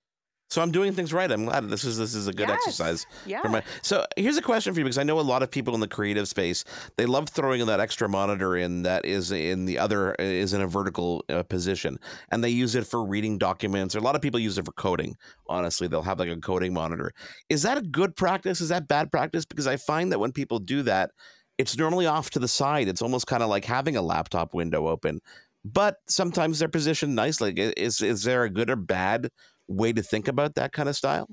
So 0.52 0.60
I'm 0.60 0.70
doing 0.70 0.92
things 0.92 1.14
right. 1.14 1.32
I'm 1.32 1.46
glad 1.46 1.66
this 1.70 1.82
is 1.82 1.96
this 1.96 2.14
is 2.14 2.28
a 2.28 2.30
good 2.30 2.46
yes. 2.46 2.58
exercise. 2.58 3.06
Yeah. 3.24 3.40
My, 3.44 3.62
so 3.80 4.04
here's 4.18 4.36
a 4.36 4.42
question 4.42 4.74
for 4.74 4.80
you 4.80 4.84
because 4.84 4.98
I 4.98 5.02
know 5.02 5.18
a 5.18 5.22
lot 5.22 5.42
of 5.42 5.50
people 5.50 5.72
in 5.72 5.80
the 5.80 5.88
creative 5.88 6.28
space 6.28 6.62
they 6.98 7.06
love 7.06 7.30
throwing 7.30 7.64
that 7.64 7.80
extra 7.80 8.06
monitor 8.06 8.54
in 8.54 8.82
that 8.82 9.06
is 9.06 9.32
in 9.32 9.64
the 9.64 9.78
other 9.78 10.14
is 10.18 10.52
in 10.52 10.60
a 10.60 10.66
vertical 10.66 11.24
uh, 11.30 11.42
position, 11.42 11.98
and 12.30 12.44
they 12.44 12.50
use 12.50 12.74
it 12.74 12.86
for 12.86 13.02
reading 13.02 13.38
documents. 13.38 13.96
Or 13.96 14.00
a 14.00 14.02
lot 14.02 14.14
of 14.14 14.20
people 14.20 14.38
use 14.38 14.58
it 14.58 14.66
for 14.66 14.72
coding. 14.72 15.16
Honestly, 15.46 15.88
they'll 15.88 16.02
have 16.02 16.18
like 16.18 16.28
a 16.28 16.36
coding 16.36 16.74
monitor. 16.74 17.14
Is 17.48 17.62
that 17.62 17.78
a 17.78 17.82
good 17.82 18.14
practice? 18.14 18.60
Is 18.60 18.68
that 18.68 18.88
bad 18.88 19.10
practice? 19.10 19.46
Because 19.46 19.66
I 19.66 19.78
find 19.78 20.12
that 20.12 20.18
when 20.18 20.32
people 20.32 20.58
do 20.58 20.82
that, 20.82 21.12
it's 21.56 21.78
normally 21.78 22.04
off 22.04 22.28
to 22.28 22.38
the 22.38 22.46
side. 22.46 22.88
It's 22.88 23.00
almost 23.00 23.26
kind 23.26 23.42
of 23.42 23.48
like 23.48 23.64
having 23.64 23.96
a 23.96 24.02
laptop 24.02 24.52
window 24.52 24.88
open. 24.88 25.20
But 25.64 25.96
sometimes 26.10 26.58
they're 26.58 26.68
positioned 26.68 27.14
nicely. 27.14 27.54
Is 27.56 28.02
is 28.02 28.24
there 28.24 28.44
a 28.44 28.50
good 28.50 28.68
or 28.68 28.76
bad 28.76 29.30
way 29.68 29.92
to 29.92 30.02
think 30.02 30.28
about 30.28 30.54
that 30.54 30.72
kind 30.72 30.88
of 30.88 30.96
style? 30.96 31.28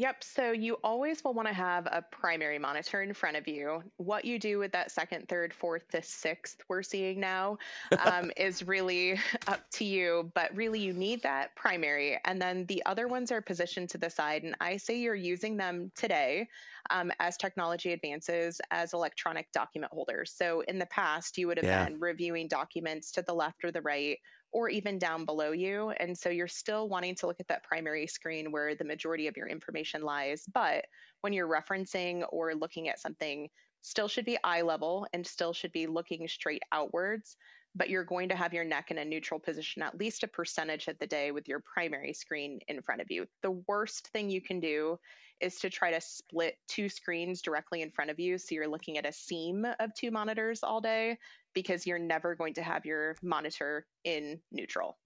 Yep. 0.00 0.24
So 0.24 0.52
you 0.52 0.78
always 0.82 1.22
will 1.22 1.34
want 1.34 1.46
to 1.48 1.52
have 1.52 1.84
a 1.84 2.02
primary 2.10 2.58
monitor 2.58 3.02
in 3.02 3.12
front 3.12 3.36
of 3.36 3.46
you. 3.46 3.82
What 3.98 4.24
you 4.24 4.38
do 4.38 4.58
with 4.58 4.72
that 4.72 4.90
second, 4.90 5.28
third, 5.28 5.52
fourth, 5.52 5.82
the 5.92 6.00
sixth 6.02 6.62
we're 6.70 6.82
seeing 6.82 7.20
now 7.20 7.58
um, 8.06 8.32
is 8.38 8.66
really 8.66 9.20
up 9.46 9.60
to 9.72 9.84
you. 9.84 10.30
But 10.34 10.56
really, 10.56 10.80
you 10.80 10.94
need 10.94 11.22
that 11.24 11.54
primary. 11.54 12.18
And 12.24 12.40
then 12.40 12.64
the 12.64 12.82
other 12.86 13.08
ones 13.08 13.30
are 13.30 13.42
positioned 13.42 13.90
to 13.90 13.98
the 13.98 14.08
side. 14.08 14.42
And 14.42 14.54
I 14.58 14.78
say 14.78 14.98
you're 14.98 15.14
using 15.14 15.58
them 15.58 15.92
today 15.94 16.48
um, 16.88 17.12
as 17.20 17.36
technology 17.36 17.92
advances 17.92 18.58
as 18.70 18.94
electronic 18.94 19.52
document 19.52 19.92
holders. 19.92 20.32
So 20.34 20.62
in 20.62 20.78
the 20.78 20.86
past, 20.86 21.36
you 21.36 21.46
would 21.46 21.58
have 21.58 21.66
yeah. 21.66 21.84
been 21.84 22.00
reviewing 22.00 22.48
documents 22.48 23.12
to 23.12 23.22
the 23.22 23.34
left 23.34 23.64
or 23.64 23.70
the 23.70 23.82
right 23.82 24.18
or 24.52 24.68
even 24.68 24.98
down 24.98 25.24
below 25.24 25.52
you. 25.52 25.90
And 25.90 26.16
so 26.16 26.28
you're 26.28 26.48
still 26.48 26.88
wanting 26.88 27.14
to 27.16 27.26
look 27.26 27.40
at 27.40 27.48
that 27.48 27.64
primary 27.64 28.06
screen 28.06 28.52
where 28.52 28.74
the 28.74 28.84
majority 28.84 29.26
of 29.26 29.36
your 29.36 29.46
information 29.46 30.02
lies. 30.02 30.44
But 30.52 30.86
when 31.20 31.32
you're 31.32 31.48
referencing 31.48 32.24
or 32.30 32.54
looking 32.54 32.88
at 32.88 33.00
something, 33.00 33.48
still 33.82 34.08
should 34.08 34.24
be 34.24 34.38
eye 34.44 34.62
level 34.62 35.06
and 35.12 35.26
still 35.26 35.52
should 35.52 35.72
be 35.72 35.86
looking 35.86 36.26
straight 36.28 36.62
outwards. 36.72 37.36
But 37.74 37.88
you're 37.88 38.04
going 38.04 38.28
to 38.30 38.36
have 38.36 38.52
your 38.52 38.64
neck 38.64 38.90
in 38.90 38.98
a 38.98 39.04
neutral 39.04 39.38
position 39.38 39.82
at 39.82 39.98
least 39.98 40.24
a 40.24 40.28
percentage 40.28 40.88
of 40.88 40.98
the 40.98 41.06
day 41.06 41.30
with 41.30 41.48
your 41.48 41.60
primary 41.60 42.12
screen 42.12 42.58
in 42.68 42.82
front 42.82 43.00
of 43.00 43.10
you. 43.10 43.26
The 43.42 43.62
worst 43.68 44.08
thing 44.08 44.28
you 44.28 44.40
can 44.40 44.58
do 44.60 44.98
is 45.40 45.56
to 45.56 45.70
try 45.70 45.90
to 45.90 46.00
split 46.00 46.56
two 46.68 46.88
screens 46.88 47.42
directly 47.42 47.82
in 47.82 47.90
front 47.90 48.10
of 48.10 48.18
you. 48.18 48.38
So 48.38 48.54
you're 48.54 48.68
looking 48.68 48.98
at 48.98 49.06
a 49.06 49.12
seam 49.12 49.66
of 49.78 49.94
two 49.94 50.10
monitors 50.10 50.62
all 50.62 50.80
day 50.80 51.18
because 51.54 51.86
you're 51.86 51.98
never 51.98 52.34
going 52.34 52.54
to 52.54 52.62
have 52.62 52.84
your 52.84 53.16
monitor 53.22 53.86
in 54.04 54.40
neutral. 54.52 54.98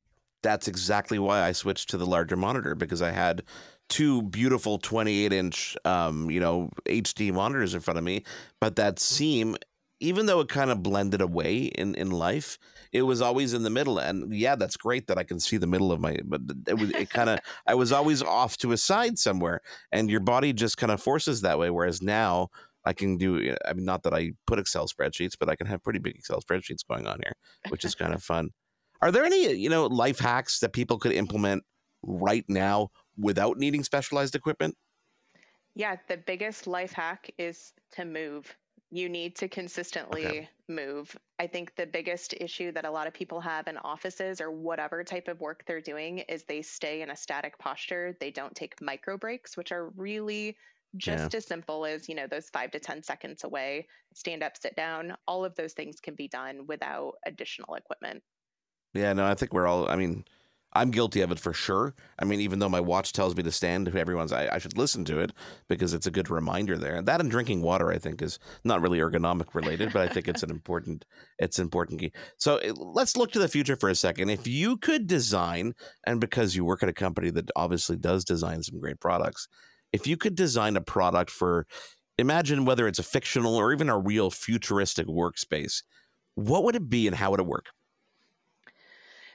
That's 0.43 0.69
exactly 0.69 1.19
why 1.19 1.41
I 1.41 1.53
switched 1.53 1.89
to 1.91 1.97
the 1.97 2.07
larger 2.07 2.37
monitor 2.37 2.75
because 2.75 3.01
I 3.01 3.13
had 3.13 3.45
two 3.89 4.21
beautiful 4.23 4.79
28 4.79 5.33
inch, 5.33 5.77
um, 5.87 6.31
you 6.31 6.39
know, 6.39 6.69
HD 6.87 7.33
monitors 7.33 7.75
in 7.75 7.81
front 7.81 7.97
of 7.97 8.05
me. 8.05 8.25
But 8.61 8.77
that 8.77 8.99
seam, 8.99 9.57
even 10.05 10.27
though 10.27 10.41
it 10.41 10.49
kind 10.49 10.71
of 10.71 10.83
blended 10.83 11.21
away 11.21 11.65
in, 11.65 11.95
in 11.95 12.11
life, 12.11 12.59
it 12.93 13.03
was 13.03 13.23
always 13.23 13.55
in 13.55 13.63
the 13.63 13.71
middle. 13.71 13.99
And 13.99 14.33
yeah, 14.35 14.55
that's 14.55 14.77
great 14.77 15.07
that 15.07 15.19
I 15.19 15.25
can 15.25 15.41
see 15.41 15.57
the 15.57 15.67
middle 15.67 15.91
of 15.93 16.01
my, 16.01 16.19
but 16.25 16.43
it 16.69 16.75
was, 16.75 16.91
it 16.91 17.09
kind 17.09 17.31
of, 17.31 17.41
I 17.67 17.75
was 17.75 17.91
always 17.91 18.23
off 18.23 18.59
to 18.59 18.73
a 18.73 18.77
side 18.77 19.19
somewhere. 19.19 19.61
And 19.91 20.11
your 20.11 20.21
body 20.21 20.53
just 20.53 20.77
kind 20.77 20.93
of 20.93 21.03
forces 21.03 21.41
that 21.41 21.59
way. 21.59 21.71
Whereas 21.71 22.03
now, 22.03 22.51
I 22.85 22.93
can 22.93 23.17
do. 23.17 23.57
I 23.67 23.73
mean, 23.73 23.87
not 23.87 24.03
that 24.03 24.13
I 24.13 24.33
put 24.47 24.59
Excel 24.59 24.87
spreadsheets, 24.87 25.37
but 25.41 25.49
I 25.49 25.57
can 25.57 25.67
have 25.67 25.83
pretty 25.83 26.01
big 26.01 26.17
Excel 26.17 26.41
spreadsheets 26.41 26.87
going 26.87 27.07
on 27.07 27.19
here, 27.25 27.33
which 27.71 27.83
is 27.83 27.95
kind 27.95 28.13
of 28.13 28.23
fun. 28.33 28.51
Are 29.01 29.11
there 29.11 29.25
any 29.25 29.55
you 29.55 29.71
know 29.71 29.87
life 29.87 30.19
hacks 30.19 30.59
that 30.61 30.75
people 30.75 30.99
could 30.99 31.13
implement 31.13 31.65
right 32.03 32.45
now 32.47 32.91
without 33.17 33.57
needing 33.57 33.85
specialized 33.85 34.35
equipment? 34.35 34.77
Yeah, 35.75 35.97
the 36.09 36.19
biggest 36.19 36.67
life 36.67 36.93
hack 36.93 37.31
is 37.39 37.73
to 37.93 38.05
move. 38.05 38.55
You 38.95 39.09
need 39.09 39.35
to 39.37 39.49
consistently 39.49 40.25
okay. 40.25 40.49
move. 40.69 41.17
I 41.41 41.49
think 41.49 41.75
the 41.75 41.85
biggest 41.85 42.33
issue 42.35 42.71
that 42.71 42.85
a 42.85 42.91
lot 42.93 43.09
of 43.09 43.13
people 43.13 43.41
have 43.41 43.67
in 43.67 43.77
offices 43.79 44.41
or 44.41 44.53
whatever 44.53 45.03
type 45.03 45.27
of 45.27 45.41
work 45.41 45.65
they're 45.67 45.81
doing 45.81 46.19
is 46.21 46.45
they 46.45 46.63
stay 46.63 47.03
in 47.03 47.11
a 47.11 47.17
static 47.17 47.59
posture. 47.59 48.17
They 48.21 48.31
don't 48.31 48.55
take 48.55 48.81
micro 48.81 49.19
breaks, 49.19 49.57
which 49.57 49.73
are 49.73 49.89
really 49.97 50.57
just 50.97 51.33
yeah. 51.33 51.39
as 51.39 51.45
simple 51.45 51.85
as 51.85 52.09
you 52.09 52.15
know 52.15 52.29
those 52.29 52.49
five 52.51 52.71
to 52.71 52.79
ten 52.79 53.03
seconds 53.03 53.43
away 53.43 53.85
stand 54.15 54.45
up 54.45 54.57
sit 54.57 54.77
down 54.77 55.17
all 55.27 55.45
of 55.45 55.53
those 55.57 55.73
things 55.73 55.99
can 55.99 56.15
be 56.15 56.29
done 56.29 56.65
without 56.69 57.15
additional 57.27 57.75
equipment 57.75 58.23
yeah 58.93 59.13
no 59.13 59.27
i 59.27 59.35
think 59.35 59.53
we're 59.53 59.67
all 59.67 59.89
i 59.89 59.97
mean 59.97 60.25
I'm 60.77 60.91
guilty 60.91 61.21
of 61.21 61.31
it 61.31 61.39
for 61.39 61.53
sure. 61.53 61.95
I 62.19 62.25
mean, 62.25 62.41
even 62.41 62.59
though 62.59 62.69
my 62.69 62.81
watch 62.81 63.13
tells 63.13 63.37
me 63.37 63.45
to 63.45 63.53
stand, 63.53 63.95
everyone's 63.95 64.33
I, 64.33 64.49
I 64.53 64.59
should 64.59 64.77
listen 64.77 65.05
to 65.07 65.21
it 65.21 65.33
because 65.69 65.95
it's 65.95 66.07
a 66.07 66.11
good 66.11 66.31
reminder 66.31 66.77
there. 66.77 66.97
And 66.97 67.07
that 67.07 67.21
and 67.21 67.31
drinking 67.31 67.63
water, 67.63 67.93
I 67.93 67.99
think, 67.99 68.21
is 68.21 68.41
not 68.65 68.81
really 68.81 68.99
ergonomic 68.99 69.55
related, 69.55 69.93
but 69.93 70.03
I 70.03 70.13
think 70.13 70.27
it's 70.27 70.43
an 70.43 70.51
important 70.51 71.05
it's 71.39 71.59
important 71.59 72.01
key. 72.01 72.13
So 72.39 72.57
eh, 72.57 72.73
let's 72.77 73.17
look 73.17 73.31
to 73.33 73.39
the 73.39 73.49
future 73.49 73.77
for 73.77 73.89
a 73.89 73.95
second. 73.95 74.31
If 74.31 74.49
you 74.49 74.77
could 74.77 75.07
design, 75.07 75.75
and 76.05 76.21
because 76.21 76.57
you 76.57 76.65
work 76.65 76.83
at 76.83 76.89
a 76.89 76.93
company 76.93 77.31
that 77.31 77.51
obviously 77.55 77.97
does 77.97 78.25
design 78.25 78.63
some 78.63 78.81
great 78.81 79.01
products, 79.01 79.47
if 79.93 80.09
you 80.09 80.17
could 80.17 80.35
design 80.35 80.77
a 80.77 80.81
product 80.81 81.31
for 81.31 81.67
imagine 82.19 82.65
whether 82.65 82.89
it's 82.89 82.99
a 82.99 83.05
fictional 83.05 83.57
or 83.57 83.73
even 83.73 83.89
a 83.89 83.99
real 83.99 84.31
futuristic 84.31 85.07
workspace, 85.07 85.83
what 86.35 86.65
would 86.65 86.77
it 86.77 86.89
be 86.89 87.07
and 87.07 87.17
how 87.17 87.31
would 87.31 87.41
it 87.41 87.47
work? 87.47 87.67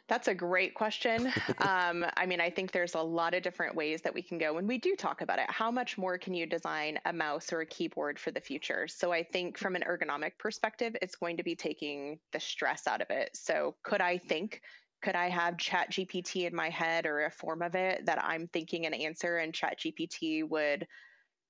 That's 0.09 0.27
a 0.27 0.33
great 0.33 0.73
question. 0.73 1.31
um, 1.59 2.05
I 2.17 2.25
mean, 2.25 2.41
I 2.41 2.49
think 2.49 2.71
there's 2.71 2.95
a 2.95 3.01
lot 3.01 3.33
of 3.35 3.43
different 3.43 3.75
ways 3.75 4.01
that 4.01 4.13
we 4.13 4.23
can 4.23 4.39
go 4.39 4.53
when 4.53 4.67
we 4.67 4.79
do 4.79 4.95
talk 4.95 5.21
about 5.21 5.39
it. 5.39 5.45
How 5.49 5.71
much 5.71 5.97
more 5.97 6.17
can 6.17 6.33
you 6.33 6.45
design 6.45 6.99
a 7.05 7.13
mouse 7.13 7.53
or 7.53 7.61
a 7.61 7.65
keyboard 7.65 8.19
for 8.19 8.31
the 8.31 8.41
future? 8.41 8.87
So 8.87 9.13
I 9.13 9.23
think 9.23 9.57
from 9.57 9.75
an 9.75 9.83
ergonomic 9.87 10.31
perspective, 10.39 10.95
it's 11.01 11.15
going 11.15 11.37
to 11.37 11.43
be 11.43 11.55
taking 11.55 12.19
the 12.33 12.39
stress 12.39 12.87
out 12.87 13.01
of 13.01 13.11
it. 13.11 13.29
So 13.35 13.75
could 13.83 14.01
I 14.01 14.17
think? 14.17 14.61
Could 15.01 15.15
I 15.15 15.29
have 15.29 15.57
Chat 15.57 15.91
GPT 15.91 16.45
in 16.45 16.53
my 16.53 16.69
head 16.69 17.05
or 17.05 17.23
a 17.23 17.31
form 17.31 17.61
of 17.61 17.73
it 17.73 18.05
that 18.05 18.21
I'm 18.21 18.47
thinking 18.47 18.85
an 18.85 18.93
answer 18.93 19.37
and 19.37 19.53
Chat 19.53 19.79
GPT 19.79 20.45
would 20.49 20.85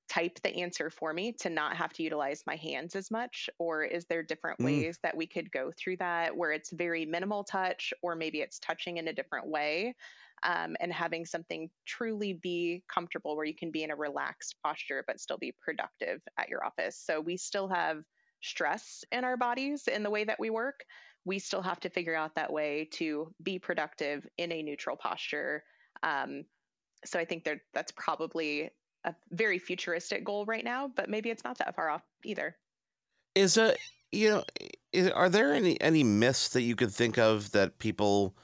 type 0.09 0.39
the 0.41 0.55
answer 0.55 0.89
for 0.89 1.13
me 1.13 1.31
to 1.31 1.49
not 1.49 1.75
have 1.75 1.93
to 1.93 2.03
utilize 2.03 2.43
my 2.47 2.55
hands 2.55 2.95
as 2.95 3.11
much? 3.11 3.49
Or 3.59 3.83
is 3.83 4.05
there 4.05 4.23
different 4.23 4.59
mm. 4.59 4.65
ways 4.65 4.99
that 5.03 5.15
we 5.15 5.27
could 5.27 5.51
go 5.51 5.71
through 5.77 5.97
that 5.97 6.35
where 6.35 6.51
it's 6.51 6.71
very 6.71 7.05
minimal 7.05 7.43
touch, 7.43 7.93
or 8.01 8.15
maybe 8.15 8.41
it's 8.41 8.59
touching 8.59 8.97
in 8.97 9.07
a 9.07 9.13
different 9.13 9.47
way? 9.47 9.95
Um, 10.43 10.77
and 10.79 10.91
having 10.93 11.25
something 11.25 11.69
truly 11.85 12.33
be 12.33 12.81
comfortable 12.87 13.35
where 13.35 13.45
you 13.45 13.55
can 13.55 13.71
be 13.71 13.83
in 13.83 13.91
a 13.91 13.95
relaxed 13.95 14.55
posture 14.63 15.03
but 15.05 15.19
still 15.19 15.37
be 15.37 15.53
productive 15.61 16.21
at 16.37 16.47
your 16.47 16.65
office. 16.65 16.95
So 16.97 17.19
we 17.19 17.35
still 17.35 17.67
have 17.67 18.03
stress 18.41 19.03
in 19.11 19.25
our 19.25 19.35
bodies 19.35 19.87
in 19.87 20.01
the 20.01 20.09
way 20.09 20.23
that 20.23 20.39
we 20.39 20.49
work. 20.49 20.85
We 21.25 21.39
still 21.39 21.61
have 21.61 21.81
to 21.81 21.89
figure 21.89 22.15
out 22.15 22.35
that 22.35 22.53
way 22.53 22.87
to 22.93 23.33
be 23.43 23.59
productive 23.59 24.25
in 24.37 24.53
a 24.53 24.63
neutral 24.63 24.95
posture. 24.95 25.63
Um, 26.03 26.45
so 27.05 27.19
I 27.19 27.25
think 27.25 27.43
that 27.43 27.59
that's 27.73 27.91
probably 27.91 28.69
a 29.05 29.15
very 29.31 29.59
futuristic 29.59 30.23
goal 30.23 30.45
right 30.45 30.63
now, 30.63 30.91
but 30.95 31.09
maybe 31.09 31.29
it's 31.29 31.43
not 31.43 31.57
that 31.59 31.75
far 31.75 31.89
off 31.89 32.03
either. 32.23 32.55
Is 33.35 33.57
a 33.57 33.75
you 34.11 34.29
know, 34.29 34.43
is, 34.91 35.09
are 35.11 35.29
there 35.29 35.53
any 35.53 35.79
any 35.81 36.03
myths 36.03 36.49
that 36.49 36.61
you 36.61 36.75
could 36.75 36.91
think 36.91 37.17
of 37.17 37.51
that 37.51 37.79
people 37.79 38.35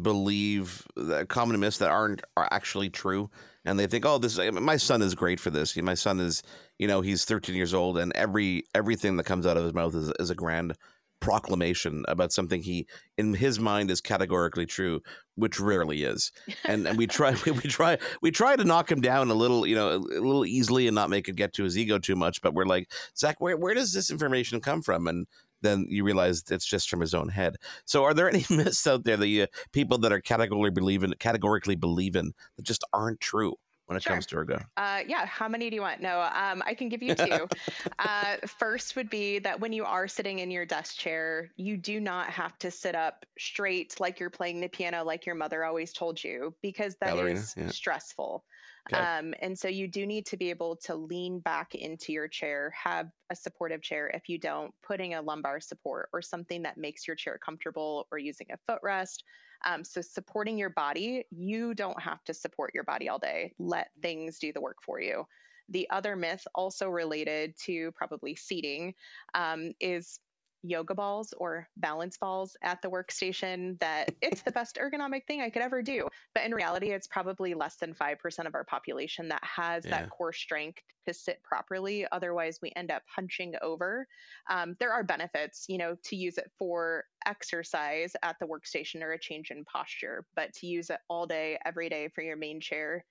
believe 0.00 0.86
that 0.96 1.28
common 1.28 1.58
myths 1.60 1.78
that 1.78 1.90
aren't 1.90 2.22
are 2.36 2.48
actually 2.50 2.88
true 2.88 3.28
and 3.64 3.78
they 3.78 3.86
think 3.86 4.06
oh 4.06 4.16
this 4.16 4.38
is, 4.38 4.52
my 4.52 4.76
son 4.76 5.02
is 5.02 5.14
great 5.14 5.38
for 5.38 5.50
this 5.50 5.76
my 5.76 5.94
son 5.94 6.18
is 6.18 6.42
you 6.78 6.88
know 6.88 7.02
he's 7.02 7.26
13 7.26 7.54
years 7.54 7.74
old 7.74 7.98
and 7.98 8.10
every 8.14 8.64
everything 8.74 9.16
that 9.16 9.24
comes 9.24 9.46
out 9.46 9.58
of 9.58 9.64
his 9.64 9.74
mouth 9.74 9.94
is, 9.94 10.10
is 10.18 10.30
a 10.30 10.34
grand 10.34 10.74
proclamation 11.22 12.04
about 12.08 12.32
something 12.32 12.62
he 12.62 12.86
in 13.16 13.32
his 13.32 13.60
mind 13.60 13.90
is 13.90 14.00
categorically 14.00 14.66
true 14.66 15.00
which 15.36 15.58
rarely 15.58 16.02
is. 16.02 16.30
And 16.64 16.86
and 16.86 16.98
we 16.98 17.06
try 17.06 17.34
we, 17.46 17.52
try 17.52 17.96
we 18.20 18.30
try 18.30 18.56
to 18.56 18.64
knock 18.64 18.90
him 18.90 19.00
down 19.00 19.30
a 19.30 19.34
little 19.34 19.66
you 19.66 19.74
know 19.74 19.92
a, 19.92 19.96
little 19.96 20.44
easily 20.44 20.88
and 20.88 20.94
not 20.94 21.08
make 21.08 21.28
it 21.28 21.36
get 21.36 21.54
to 21.54 21.64
his 21.64 21.78
ego 21.78 21.98
too 21.98 22.16
much 22.16 22.42
but 22.42 22.54
we're 22.54 22.66
like 22.66 22.90
zach 23.16 23.40
where, 23.40 23.56
where 23.56 23.72
does 23.72 23.92
this 23.92 24.10
information 24.10 24.60
come 24.60 24.82
from? 24.82 25.06
And 25.06 25.26
then 25.62 25.86
you 25.88 26.02
realize 26.02 26.42
it's 26.50 26.66
just 26.66 26.90
from 26.90 27.00
his 27.00 27.14
own 27.14 27.28
head. 27.28 27.56
So 27.84 28.02
are 28.02 28.14
there 28.14 28.28
any 28.28 28.44
myths 28.50 28.86
out 28.86 29.04
there 29.04 29.16
that 29.16 29.28
you 29.28 29.46
people 29.72 29.98
that 29.98 30.12
are 30.12 30.20
categorically 30.20 30.70
believe 30.72 31.04
in 31.04 31.14
categorically 31.20 31.76
believe 31.76 32.16
in 32.16 32.32
that 32.56 32.66
just 32.66 32.84
aren't 32.92 33.20
true 33.20 33.54
when 33.92 33.98
it 33.98 34.02
sure. 34.02 34.12
comes 34.14 34.26
to 34.26 34.36
ergo? 34.36 34.58
Uh, 34.76 35.00
yeah, 35.06 35.26
how 35.26 35.48
many 35.48 35.68
do 35.68 35.76
you 35.76 35.82
want? 35.82 36.00
No, 36.00 36.20
um, 36.20 36.62
I 36.64 36.74
can 36.74 36.88
give 36.88 37.02
you 37.02 37.14
two. 37.14 37.46
uh, 37.98 38.36
first 38.46 38.96
would 38.96 39.10
be 39.10 39.38
that 39.40 39.60
when 39.60 39.72
you 39.72 39.84
are 39.84 40.08
sitting 40.08 40.38
in 40.38 40.50
your 40.50 40.64
desk 40.64 40.96
chair, 40.96 41.50
you 41.56 41.76
do 41.76 42.00
not 42.00 42.30
have 42.30 42.58
to 42.60 42.70
sit 42.70 42.94
up 42.94 43.26
straight 43.38 44.00
like 44.00 44.18
you're 44.18 44.30
playing 44.30 44.60
the 44.60 44.68
piano, 44.68 45.04
like 45.04 45.26
your 45.26 45.34
mother 45.34 45.64
always 45.64 45.92
told 45.92 46.22
you, 46.22 46.54
because 46.62 46.96
that 47.00 47.10
Ballerina, 47.10 47.40
is 47.40 47.54
yeah. 47.56 47.68
stressful. 47.68 48.44
Okay. 48.92 49.00
Um, 49.00 49.34
and 49.40 49.56
so 49.56 49.68
you 49.68 49.86
do 49.86 50.06
need 50.06 50.26
to 50.26 50.36
be 50.36 50.50
able 50.50 50.76
to 50.84 50.94
lean 50.94 51.38
back 51.38 51.74
into 51.74 52.12
your 52.12 52.26
chair, 52.26 52.72
have 52.82 53.10
a 53.30 53.36
supportive 53.36 53.82
chair. 53.82 54.10
If 54.12 54.28
you 54.28 54.38
don't, 54.38 54.72
putting 54.82 55.14
a 55.14 55.22
lumbar 55.22 55.60
support 55.60 56.08
or 56.12 56.20
something 56.20 56.62
that 56.62 56.78
makes 56.78 57.06
your 57.06 57.14
chair 57.14 57.38
comfortable 57.44 58.08
or 58.10 58.18
using 58.18 58.48
a 58.50 58.72
footrest 58.72 59.18
um, 59.64 59.84
so, 59.84 60.00
supporting 60.00 60.58
your 60.58 60.70
body, 60.70 61.24
you 61.30 61.74
don't 61.74 62.00
have 62.00 62.22
to 62.24 62.34
support 62.34 62.72
your 62.74 62.84
body 62.84 63.08
all 63.08 63.18
day. 63.18 63.52
Let 63.58 63.88
things 64.00 64.38
do 64.38 64.52
the 64.52 64.60
work 64.60 64.78
for 64.82 65.00
you. 65.00 65.24
The 65.68 65.88
other 65.90 66.16
myth, 66.16 66.46
also 66.54 66.88
related 66.88 67.54
to 67.64 67.92
probably 67.92 68.34
seating, 68.34 68.94
um, 69.34 69.72
is 69.80 70.18
yoga 70.62 70.94
balls 70.94 71.34
or 71.38 71.68
balance 71.76 72.16
balls 72.16 72.56
at 72.62 72.80
the 72.82 72.88
workstation 72.88 73.78
that 73.80 74.14
it's 74.22 74.42
the 74.42 74.52
best 74.52 74.78
ergonomic 74.80 75.26
thing 75.26 75.40
I 75.40 75.50
could 75.50 75.62
ever 75.62 75.82
do. 75.82 76.08
But 76.34 76.44
in 76.44 76.54
reality, 76.54 76.90
it's 76.90 77.06
probably 77.06 77.54
less 77.54 77.76
than 77.76 77.94
5% 77.94 78.46
of 78.46 78.54
our 78.54 78.64
population 78.64 79.28
that 79.28 79.42
has 79.44 79.84
yeah. 79.84 79.90
that 79.90 80.10
core 80.10 80.32
strength 80.32 80.82
to 81.06 81.12
sit 81.12 81.42
properly. 81.42 82.06
Otherwise, 82.12 82.60
we 82.62 82.72
end 82.76 82.90
up 82.90 83.02
hunching 83.06 83.54
over. 83.60 84.06
Um, 84.48 84.76
there 84.78 84.92
are 84.92 85.02
benefits, 85.02 85.66
you 85.68 85.78
know, 85.78 85.96
to 86.04 86.16
use 86.16 86.38
it 86.38 86.50
for 86.58 87.04
exercise 87.26 88.12
at 88.22 88.36
the 88.40 88.46
workstation 88.46 89.02
or 89.02 89.12
a 89.12 89.18
change 89.18 89.50
in 89.50 89.64
posture, 89.64 90.24
but 90.36 90.52
to 90.54 90.66
use 90.66 90.90
it 90.90 90.98
all 91.08 91.26
day, 91.26 91.58
every 91.64 91.88
day 91.88 92.08
for 92.08 92.22
your 92.22 92.36
main 92.36 92.60
chair, 92.60 93.04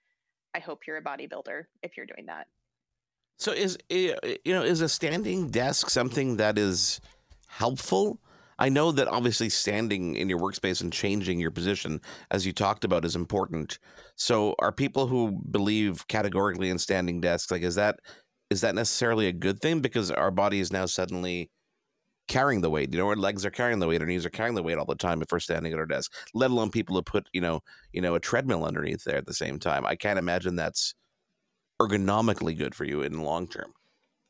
I 0.53 0.59
hope 0.59 0.81
you're 0.87 0.97
a 0.97 1.03
bodybuilder 1.03 1.63
if 1.83 1.97
you're 1.97 2.05
doing 2.05 2.25
that. 2.27 2.47
So 3.41 3.51
is 3.51 3.77
eh, 3.89 4.13
you 4.45 4.53
know 4.53 4.61
is 4.61 4.81
a 4.81 4.89
standing 4.89 5.49
desk 5.49 5.89
something 5.89 6.37
that 6.37 6.59
is 6.59 7.01
helpful. 7.51 8.19
I 8.57 8.69
know 8.69 8.91
that 8.91 9.07
obviously 9.07 9.49
standing 9.49 10.15
in 10.15 10.29
your 10.29 10.39
workspace 10.39 10.81
and 10.81 10.93
changing 10.93 11.39
your 11.39 11.51
position, 11.51 11.99
as 12.29 12.45
you 12.45 12.53
talked 12.53 12.83
about, 12.83 13.05
is 13.05 13.15
important. 13.15 13.79
So, 14.15 14.55
are 14.59 14.71
people 14.71 15.07
who 15.07 15.41
believe 15.49 16.07
categorically 16.07 16.69
in 16.69 16.77
standing 16.77 17.21
desks 17.21 17.51
like 17.51 17.63
is 17.63 17.75
that 17.75 17.99
is 18.51 18.61
that 18.61 18.75
necessarily 18.75 19.27
a 19.27 19.33
good 19.33 19.59
thing 19.61 19.79
because 19.79 20.11
our 20.11 20.29
body 20.29 20.59
is 20.59 20.71
now 20.71 20.85
suddenly 20.85 21.49
carrying 22.27 22.61
the 22.61 22.69
weight? 22.69 22.93
You 22.93 22.99
know, 22.99 23.07
our 23.07 23.15
legs 23.15 23.45
are 23.45 23.51
carrying 23.51 23.79
the 23.79 23.87
weight, 23.87 24.01
our 24.01 24.07
knees 24.07 24.25
are 24.25 24.29
carrying 24.29 24.55
the 24.55 24.63
weight 24.63 24.77
all 24.77 24.85
the 24.85 24.95
time 24.95 25.21
if 25.21 25.31
we're 25.31 25.39
standing 25.39 25.73
at 25.73 25.79
our 25.79 25.87
desk. 25.87 26.13
Let 26.35 26.51
alone 26.51 26.69
people 26.69 26.95
who 26.95 27.01
put 27.01 27.29
you 27.33 27.41
know 27.41 27.61
you 27.91 28.01
know 28.01 28.15
a 28.15 28.19
treadmill 28.19 28.63
underneath 28.63 29.03
there 29.05 29.17
at 29.17 29.25
the 29.25 29.33
same 29.33 29.57
time. 29.57 29.85
I 29.85 29.95
can't 29.95 30.19
imagine 30.19 30.55
that's 30.55 30.93
ergonomically 31.81 32.55
good 32.55 32.75
for 32.75 32.85
you 32.85 33.01
in 33.01 33.13
the 33.13 33.23
long 33.23 33.47
term. 33.47 33.73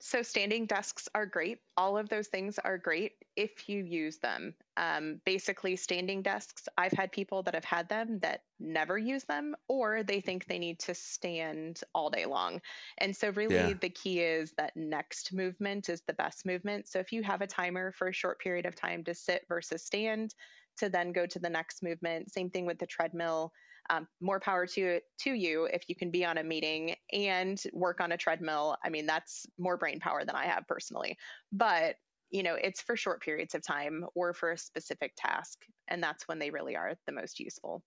So, 0.03 0.23
standing 0.23 0.65
desks 0.65 1.07
are 1.13 1.27
great. 1.27 1.59
All 1.77 1.95
of 1.95 2.09
those 2.09 2.27
things 2.27 2.57
are 2.57 2.77
great 2.77 3.13
if 3.35 3.69
you 3.69 3.83
use 3.83 4.17
them. 4.17 4.55
Um, 4.75 5.21
basically, 5.25 5.75
standing 5.75 6.23
desks, 6.23 6.67
I've 6.75 6.91
had 6.91 7.11
people 7.11 7.43
that 7.43 7.53
have 7.53 7.63
had 7.65 7.87
them 7.87 8.17
that 8.19 8.41
never 8.59 8.97
use 8.97 9.25
them, 9.25 9.55
or 9.67 10.01
they 10.01 10.19
think 10.19 10.45
they 10.45 10.57
need 10.57 10.79
to 10.79 10.95
stand 10.95 11.81
all 11.93 12.09
day 12.09 12.25
long. 12.25 12.61
And 12.97 13.15
so, 13.15 13.29
really, 13.29 13.55
yeah. 13.55 13.73
the 13.79 13.89
key 13.89 14.21
is 14.21 14.53
that 14.57 14.75
next 14.75 15.33
movement 15.33 15.87
is 15.87 16.01
the 16.01 16.13
best 16.13 16.47
movement. 16.47 16.87
So, 16.87 16.97
if 16.97 17.11
you 17.11 17.21
have 17.21 17.41
a 17.41 17.47
timer 17.47 17.91
for 17.91 18.07
a 18.07 18.13
short 18.13 18.39
period 18.39 18.65
of 18.65 18.75
time 18.75 19.03
to 19.03 19.13
sit 19.13 19.45
versus 19.47 19.83
stand, 19.83 20.33
to 20.77 20.89
then 20.89 21.11
go 21.11 21.27
to 21.27 21.37
the 21.37 21.49
next 21.49 21.83
movement, 21.83 22.31
same 22.31 22.49
thing 22.49 22.65
with 22.65 22.79
the 22.79 22.87
treadmill 22.87 23.53
um, 23.89 24.07
more 24.21 24.39
power 24.39 24.65
to 24.67 24.99
to 25.19 25.33
you 25.33 25.65
if 25.65 25.83
you 25.87 25.95
can 25.95 26.11
be 26.11 26.23
on 26.23 26.37
a 26.37 26.43
meeting 26.43 26.95
and 27.11 27.61
work 27.73 27.99
on 28.01 28.11
a 28.11 28.17
treadmill. 28.17 28.77
I 28.83 28.89
mean, 28.89 29.05
that's 29.05 29.45
more 29.57 29.77
brain 29.77 29.99
power 29.99 30.23
than 30.25 30.35
I 30.35 30.45
have 30.45 30.67
personally. 30.67 31.17
But 31.51 31.95
you 32.29 32.43
know, 32.43 32.55
it's 32.55 32.81
for 32.81 32.95
short 32.95 33.21
periods 33.21 33.55
of 33.55 33.61
time 33.61 34.05
or 34.15 34.33
for 34.33 34.51
a 34.51 34.57
specific 34.57 35.13
task, 35.17 35.59
and 35.89 36.01
that's 36.01 36.27
when 36.27 36.39
they 36.39 36.49
really 36.49 36.75
are 36.75 36.93
the 37.05 37.11
most 37.11 37.39
useful. 37.39 37.83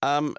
Um, 0.00 0.36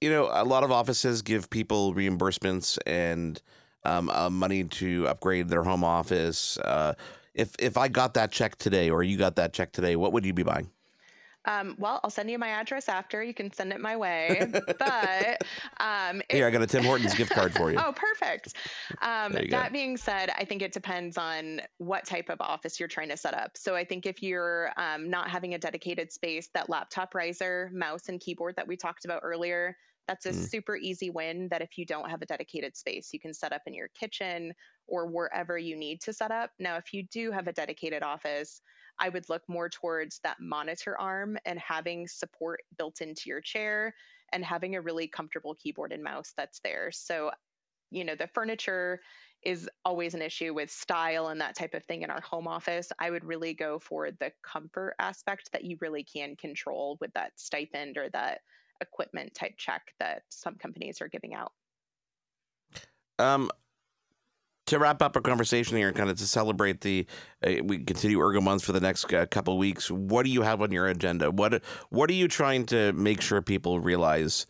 you 0.00 0.10
know, 0.10 0.28
a 0.30 0.44
lot 0.44 0.62
of 0.62 0.70
offices 0.70 1.22
give 1.22 1.50
people 1.50 1.94
reimbursements 1.94 2.78
and 2.86 3.40
um, 3.84 4.10
uh, 4.10 4.30
money 4.30 4.64
to 4.64 5.08
upgrade 5.08 5.48
their 5.48 5.64
home 5.64 5.84
office. 5.84 6.58
Uh, 6.58 6.94
if 7.34 7.54
if 7.58 7.76
I 7.76 7.88
got 7.88 8.14
that 8.14 8.30
check 8.30 8.56
today, 8.56 8.90
or 8.90 9.02
you 9.02 9.16
got 9.16 9.36
that 9.36 9.52
check 9.52 9.72
today, 9.72 9.96
what 9.96 10.12
would 10.12 10.26
you 10.26 10.32
be 10.32 10.42
buying? 10.42 10.70
Um, 11.48 11.76
well, 11.78 12.00
I'll 12.04 12.10
send 12.10 12.30
you 12.30 12.38
my 12.38 12.48
address 12.48 12.88
after. 12.88 13.22
You 13.22 13.32
can 13.32 13.50
send 13.52 13.72
it 13.72 13.80
my 13.80 13.96
way. 13.96 14.46
but 14.78 15.42
um, 15.80 16.20
here, 16.30 16.46
I 16.46 16.50
got 16.50 16.60
a 16.60 16.66
Tim 16.66 16.84
Hortons 16.84 17.14
gift 17.14 17.32
card 17.32 17.54
for 17.54 17.72
you. 17.72 17.78
Oh, 17.88 17.92
perfect. 17.92 18.54
Um, 19.02 19.32
that 19.32 19.48
go. 19.48 19.68
being 19.72 19.96
said, 19.96 20.30
I 20.36 20.44
think 20.44 20.62
it 20.62 20.72
depends 20.72 21.16
on 21.16 21.62
what 21.78 22.04
type 22.04 22.28
of 22.28 22.40
office 22.40 22.78
you're 22.78 22.88
trying 22.88 23.08
to 23.08 23.16
set 23.16 23.34
up. 23.34 23.56
So 23.56 23.76
I 23.76 23.84
think 23.84 24.04
if 24.04 24.20
you're 24.20 24.72
um, 24.76 25.08
not 25.08 25.30
having 25.30 25.54
a 25.54 25.58
dedicated 25.58 26.12
space, 26.12 26.48
that 26.54 26.68
laptop 26.68 27.14
riser, 27.14 27.70
mouse, 27.72 28.08
and 28.08 28.20
keyboard 28.20 28.56
that 28.56 28.66
we 28.66 28.76
talked 28.76 29.04
about 29.04 29.20
earlier, 29.22 29.76
That's 30.08 30.26
a 30.26 30.32
mm. 30.32 30.48
super 30.48 30.76
easy 30.76 31.10
win 31.10 31.48
that 31.50 31.60
if 31.60 31.76
you 31.76 31.84
don't 31.84 32.10
have 32.10 32.22
a 32.22 32.26
dedicated 32.26 32.76
space, 32.76 33.10
you 33.12 33.20
can 33.20 33.34
set 33.34 33.52
up 33.52 33.62
in 33.66 33.74
your 33.74 33.88
kitchen 33.88 34.54
or 34.88 35.06
wherever 35.06 35.58
you 35.58 35.76
need 35.76 36.00
to 36.00 36.14
set 36.14 36.30
up. 36.30 36.50
Now, 36.58 36.76
if 36.76 36.94
you 36.94 37.04
do 37.12 37.30
have 37.30 37.46
a 37.46 37.52
dedicated 37.52 38.02
office, 38.02 38.62
I 38.98 39.10
would 39.10 39.28
look 39.28 39.42
more 39.48 39.68
towards 39.68 40.18
that 40.24 40.38
monitor 40.40 40.98
arm 40.98 41.36
and 41.44 41.58
having 41.58 42.08
support 42.08 42.60
built 42.78 43.02
into 43.02 43.24
your 43.26 43.42
chair 43.42 43.94
and 44.32 44.44
having 44.44 44.74
a 44.74 44.80
really 44.80 45.06
comfortable 45.06 45.54
keyboard 45.54 45.92
and 45.92 46.02
mouse 46.02 46.32
that's 46.36 46.60
there. 46.60 46.90
So, 46.90 47.30
you 47.90 48.04
know, 48.04 48.14
the 48.14 48.28
furniture 48.28 49.00
is 49.42 49.68
always 49.84 50.14
an 50.14 50.22
issue 50.22 50.52
with 50.52 50.70
style 50.70 51.28
and 51.28 51.40
that 51.40 51.54
type 51.54 51.74
of 51.74 51.84
thing 51.84 52.02
in 52.02 52.10
our 52.10 52.20
home 52.22 52.48
office. 52.48 52.90
I 52.98 53.10
would 53.10 53.24
really 53.24 53.54
go 53.54 53.78
for 53.78 54.10
the 54.10 54.32
comfort 54.42 54.94
aspect 54.98 55.50
that 55.52 55.64
you 55.64 55.76
really 55.80 56.02
can 56.02 56.34
control 56.34 56.96
with 57.00 57.12
that 57.12 57.32
stipend 57.36 57.98
or 57.98 58.08
that 58.10 58.40
equipment 58.80 59.34
type 59.34 59.54
check 59.56 59.82
that 60.00 60.22
some 60.28 60.56
companies 60.56 61.00
are 61.00 61.08
giving 61.08 61.34
out. 61.34 61.52
Um, 63.18 63.50
to 64.68 64.78
wrap 64.78 65.00
up 65.00 65.16
our 65.16 65.22
conversation 65.22 65.78
here 65.78 65.88
and 65.88 65.96
kind 65.96 66.10
of 66.10 66.18
to 66.18 66.26
celebrate 66.26 66.82
the 66.82 67.06
uh, 67.46 67.54
we 67.64 67.78
continue 67.78 68.20
ergo 68.20 68.40
months 68.40 68.62
for 68.62 68.72
the 68.72 68.80
next 68.80 69.12
uh, 69.12 69.24
couple 69.26 69.56
weeks 69.56 69.90
what 69.90 70.24
do 70.24 70.30
you 70.30 70.42
have 70.42 70.60
on 70.60 70.70
your 70.70 70.86
agenda? 70.86 71.30
What 71.30 71.62
what 71.88 72.10
are 72.10 72.14
you 72.14 72.28
trying 72.28 72.66
to 72.66 72.92
make 72.92 73.20
sure 73.20 73.40
people 73.40 73.80
realize? 73.80 74.46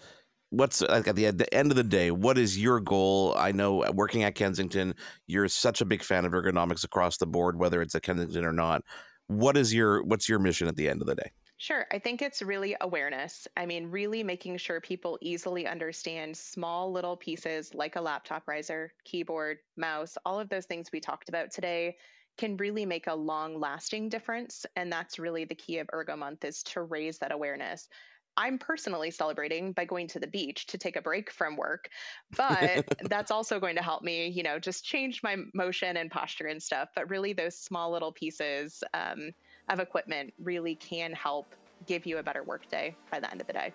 What's 0.50 0.80
like 0.80 1.06
at 1.06 1.14
the, 1.14 1.26
at 1.26 1.38
the 1.38 1.52
end 1.54 1.70
of 1.70 1.76
the 1.76 1.84
day 1.84 2.10
what 2.10 2.36
is 2.36 2.58
your 2.58 2.80
goal? 2.80 3.34
I 3.38 3.52
know 3.52 3.84
uh, 3.84 3.92
working 3.94 4.24
at 4.24 4.34
kensington 4.34 4.94
you're 5.28 5.48
such 5.48 5.80
a 5.80 5.84
big 5.84 6.02
fan 6.02 6.24
of 6.24 6.32
ergonomics 6.32 6.84
across 6.84 7.16
the 7.18 7.26
board 7.26 7.56
whether 7.56 7.80
it's 7.80 7.94
at 7.94 8.02
kensington 8.02 8.44
or 8.44 8.52
not. 8.52 8.82
What 9.28 9.56
is 9.56 9.72
your 9.72 10.02
what's 10.02 10.28
your 10.28 10.40
mission 10.40 10.66
at 10.66 10.74
the 10.74 10.88
end 10.88 11.00
of 11.00 11.06
the 11.06 11.14
day 11.14 11.30
Sure. 11.60 11.86
I 11.90 11.98
think 11.98 12.22
it's 12.22 12.40
really 12.40 12.76
awareness. 12.80 13.48
I 13.56 13.66
mean, 13.66 13.86
really 13.90 14.22
making 14.22 14.58
sure 14.58 14.80
people 14.80 15.18
easily 15.20 15.66
understand 15.66 16.36
small 16.36 16.92
little 16.92 17.16
pieces 17.16 17.74
like 17.74 17.96
a 17.96 18.00
laptop 18.00 18.46
riser, 18.46 18.92
keyboard, 19.04 19.58
mouse, 19.76 20.16
all 20.24 20.38
of 20.38 20.48
those 20.50 20.66
things 20.66 20.92
we 20.92 21.00
talked 21.00 21.28
about 21.28 21.50
today 21.50 21.98
can 22.36 22.56
really 22.58 22.86
make 22.86 23.08
a 23.08 23.14
long 23.14 23.58
lasting 23.58 24.08
difference. 24.08 24.66
And 24.76 24.92
that's 24.92 25.18
really 25.18 25.44
the 25.44 25.56
key 25.56 25.78
of 25.78 25.90
Ergo 25.92 26.14
Month 26.16 26.44
is 26.44 26.62
to 26.64 26.82
raise 26.82 27.18
that 27.18 27.32
awareness. 27.32 27.88
I'm 28.36 28.60
personally 28.60 29.10
celebrating 29.10 29.72
by 29.72 29.84
going 29.84 30.06
to 30.08 30.20
the 30.20 30.28
beach 30.28 30.66
to 30.66 30.78
take 30.78 30.94
a 30.94 31.02
break 31.02 31.28
from 31.28 31.56
work, 31.56 31.90
but 32.30 32.86
that's 33.00 33.32
also 33.32 33.58
going 33.58 33.74
to 33.74 33.82
help 33.82 34.04
me, 34.04 34.28
you 34.28 34.44
know, 34.44 34.60
just 34.60 34.84
change 34.84 35.24
my 35.24 35.38
motion 35.54 35.96
and 35.96 36.08
posture 36.08 36.46
and 36.46 36.62
stuff. 36.62 36.90
But 36.94 37.10
really, 37.10 37.32
those 37.32 37.58
small 37.58 37.90
little 37.90 38.12
pieces, 38.12 38.84
um, 38.94 39.32
of 39.68 39.80
equipment 39.80 40.32
really 40.38 40.74
can 40.74 41.12
help 41.12 41.54
give 41.86 42.06
you 42.06 42.18
a 42.18 42.22
better 42.22 42.42
workday 42.42 42.94
by 43.10 43.20
the 43.20 43.30
end 43.30 43.40
of 43.40 43.46
the 43.46 43.52
day. 43.52 43.72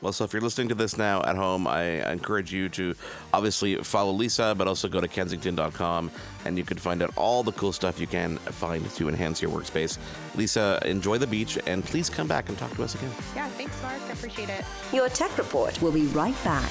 Well, 0.00 0.14
so 0.14 0.24
if 0.24 0.32
you're 0.32 0.40
listening 0.40 0.68
to 0.68 0.74
this 0.74 0.96
now 0.96 1.22
at 1.24 1.36
home, 1.36 1.66
I 1.66 2.10
encourage 2.10 2.52
you 2.52 2.70
to 2.70 2.94
obviously 3.34 3.76
follow 3.76 4.12
Lisa, 4.12 4.54
but 4.56 4.66
also 4.66 4.88
go 4.88 5.00
to 5.00 5.08
kensington.com 5.08 6.10
and 6.46 6.56
you 6.56 6.64
can 6.64 6.78
find 6.78 7.02
out 7.02 7.12
all 7.16 7.42
the 7.42 7.52
cool 7.52 7.72
stuff 7.72 8.00
you 8.00 8.06
can 8.06 8.38
find 8.38 8.88
to 8.92 9.08
enhance 9.08 9.42
your 9.42 9.50
workspace. 9.50 9.98
Lisa, 10.36 10.80
enjoy 10.86 11.18
the 11.18 11.26
beach 11.26 11.58
and 11.66 11.84
please 11.84 12.08
come 12.08 12.26
back 12.26 12.48
and 12.48 12.56
talk 12.56 12.74
to 12.76 12.82
us 12.82 12.94
again. 12.94 13.10
Yeah, 13.36 13.48
thanks, 13.50 13.80
Mark. 13.82 14.00
I 14.08 14.12
appreciate 14.12 14.48
it. 14.48 14.64
Your 14.92 15.10
tech 15.10 15.36
report 15.36 15.80
will 15.82 15.92
be 15.92 16.06
right 16.06 16.44
back. 16.44 16.70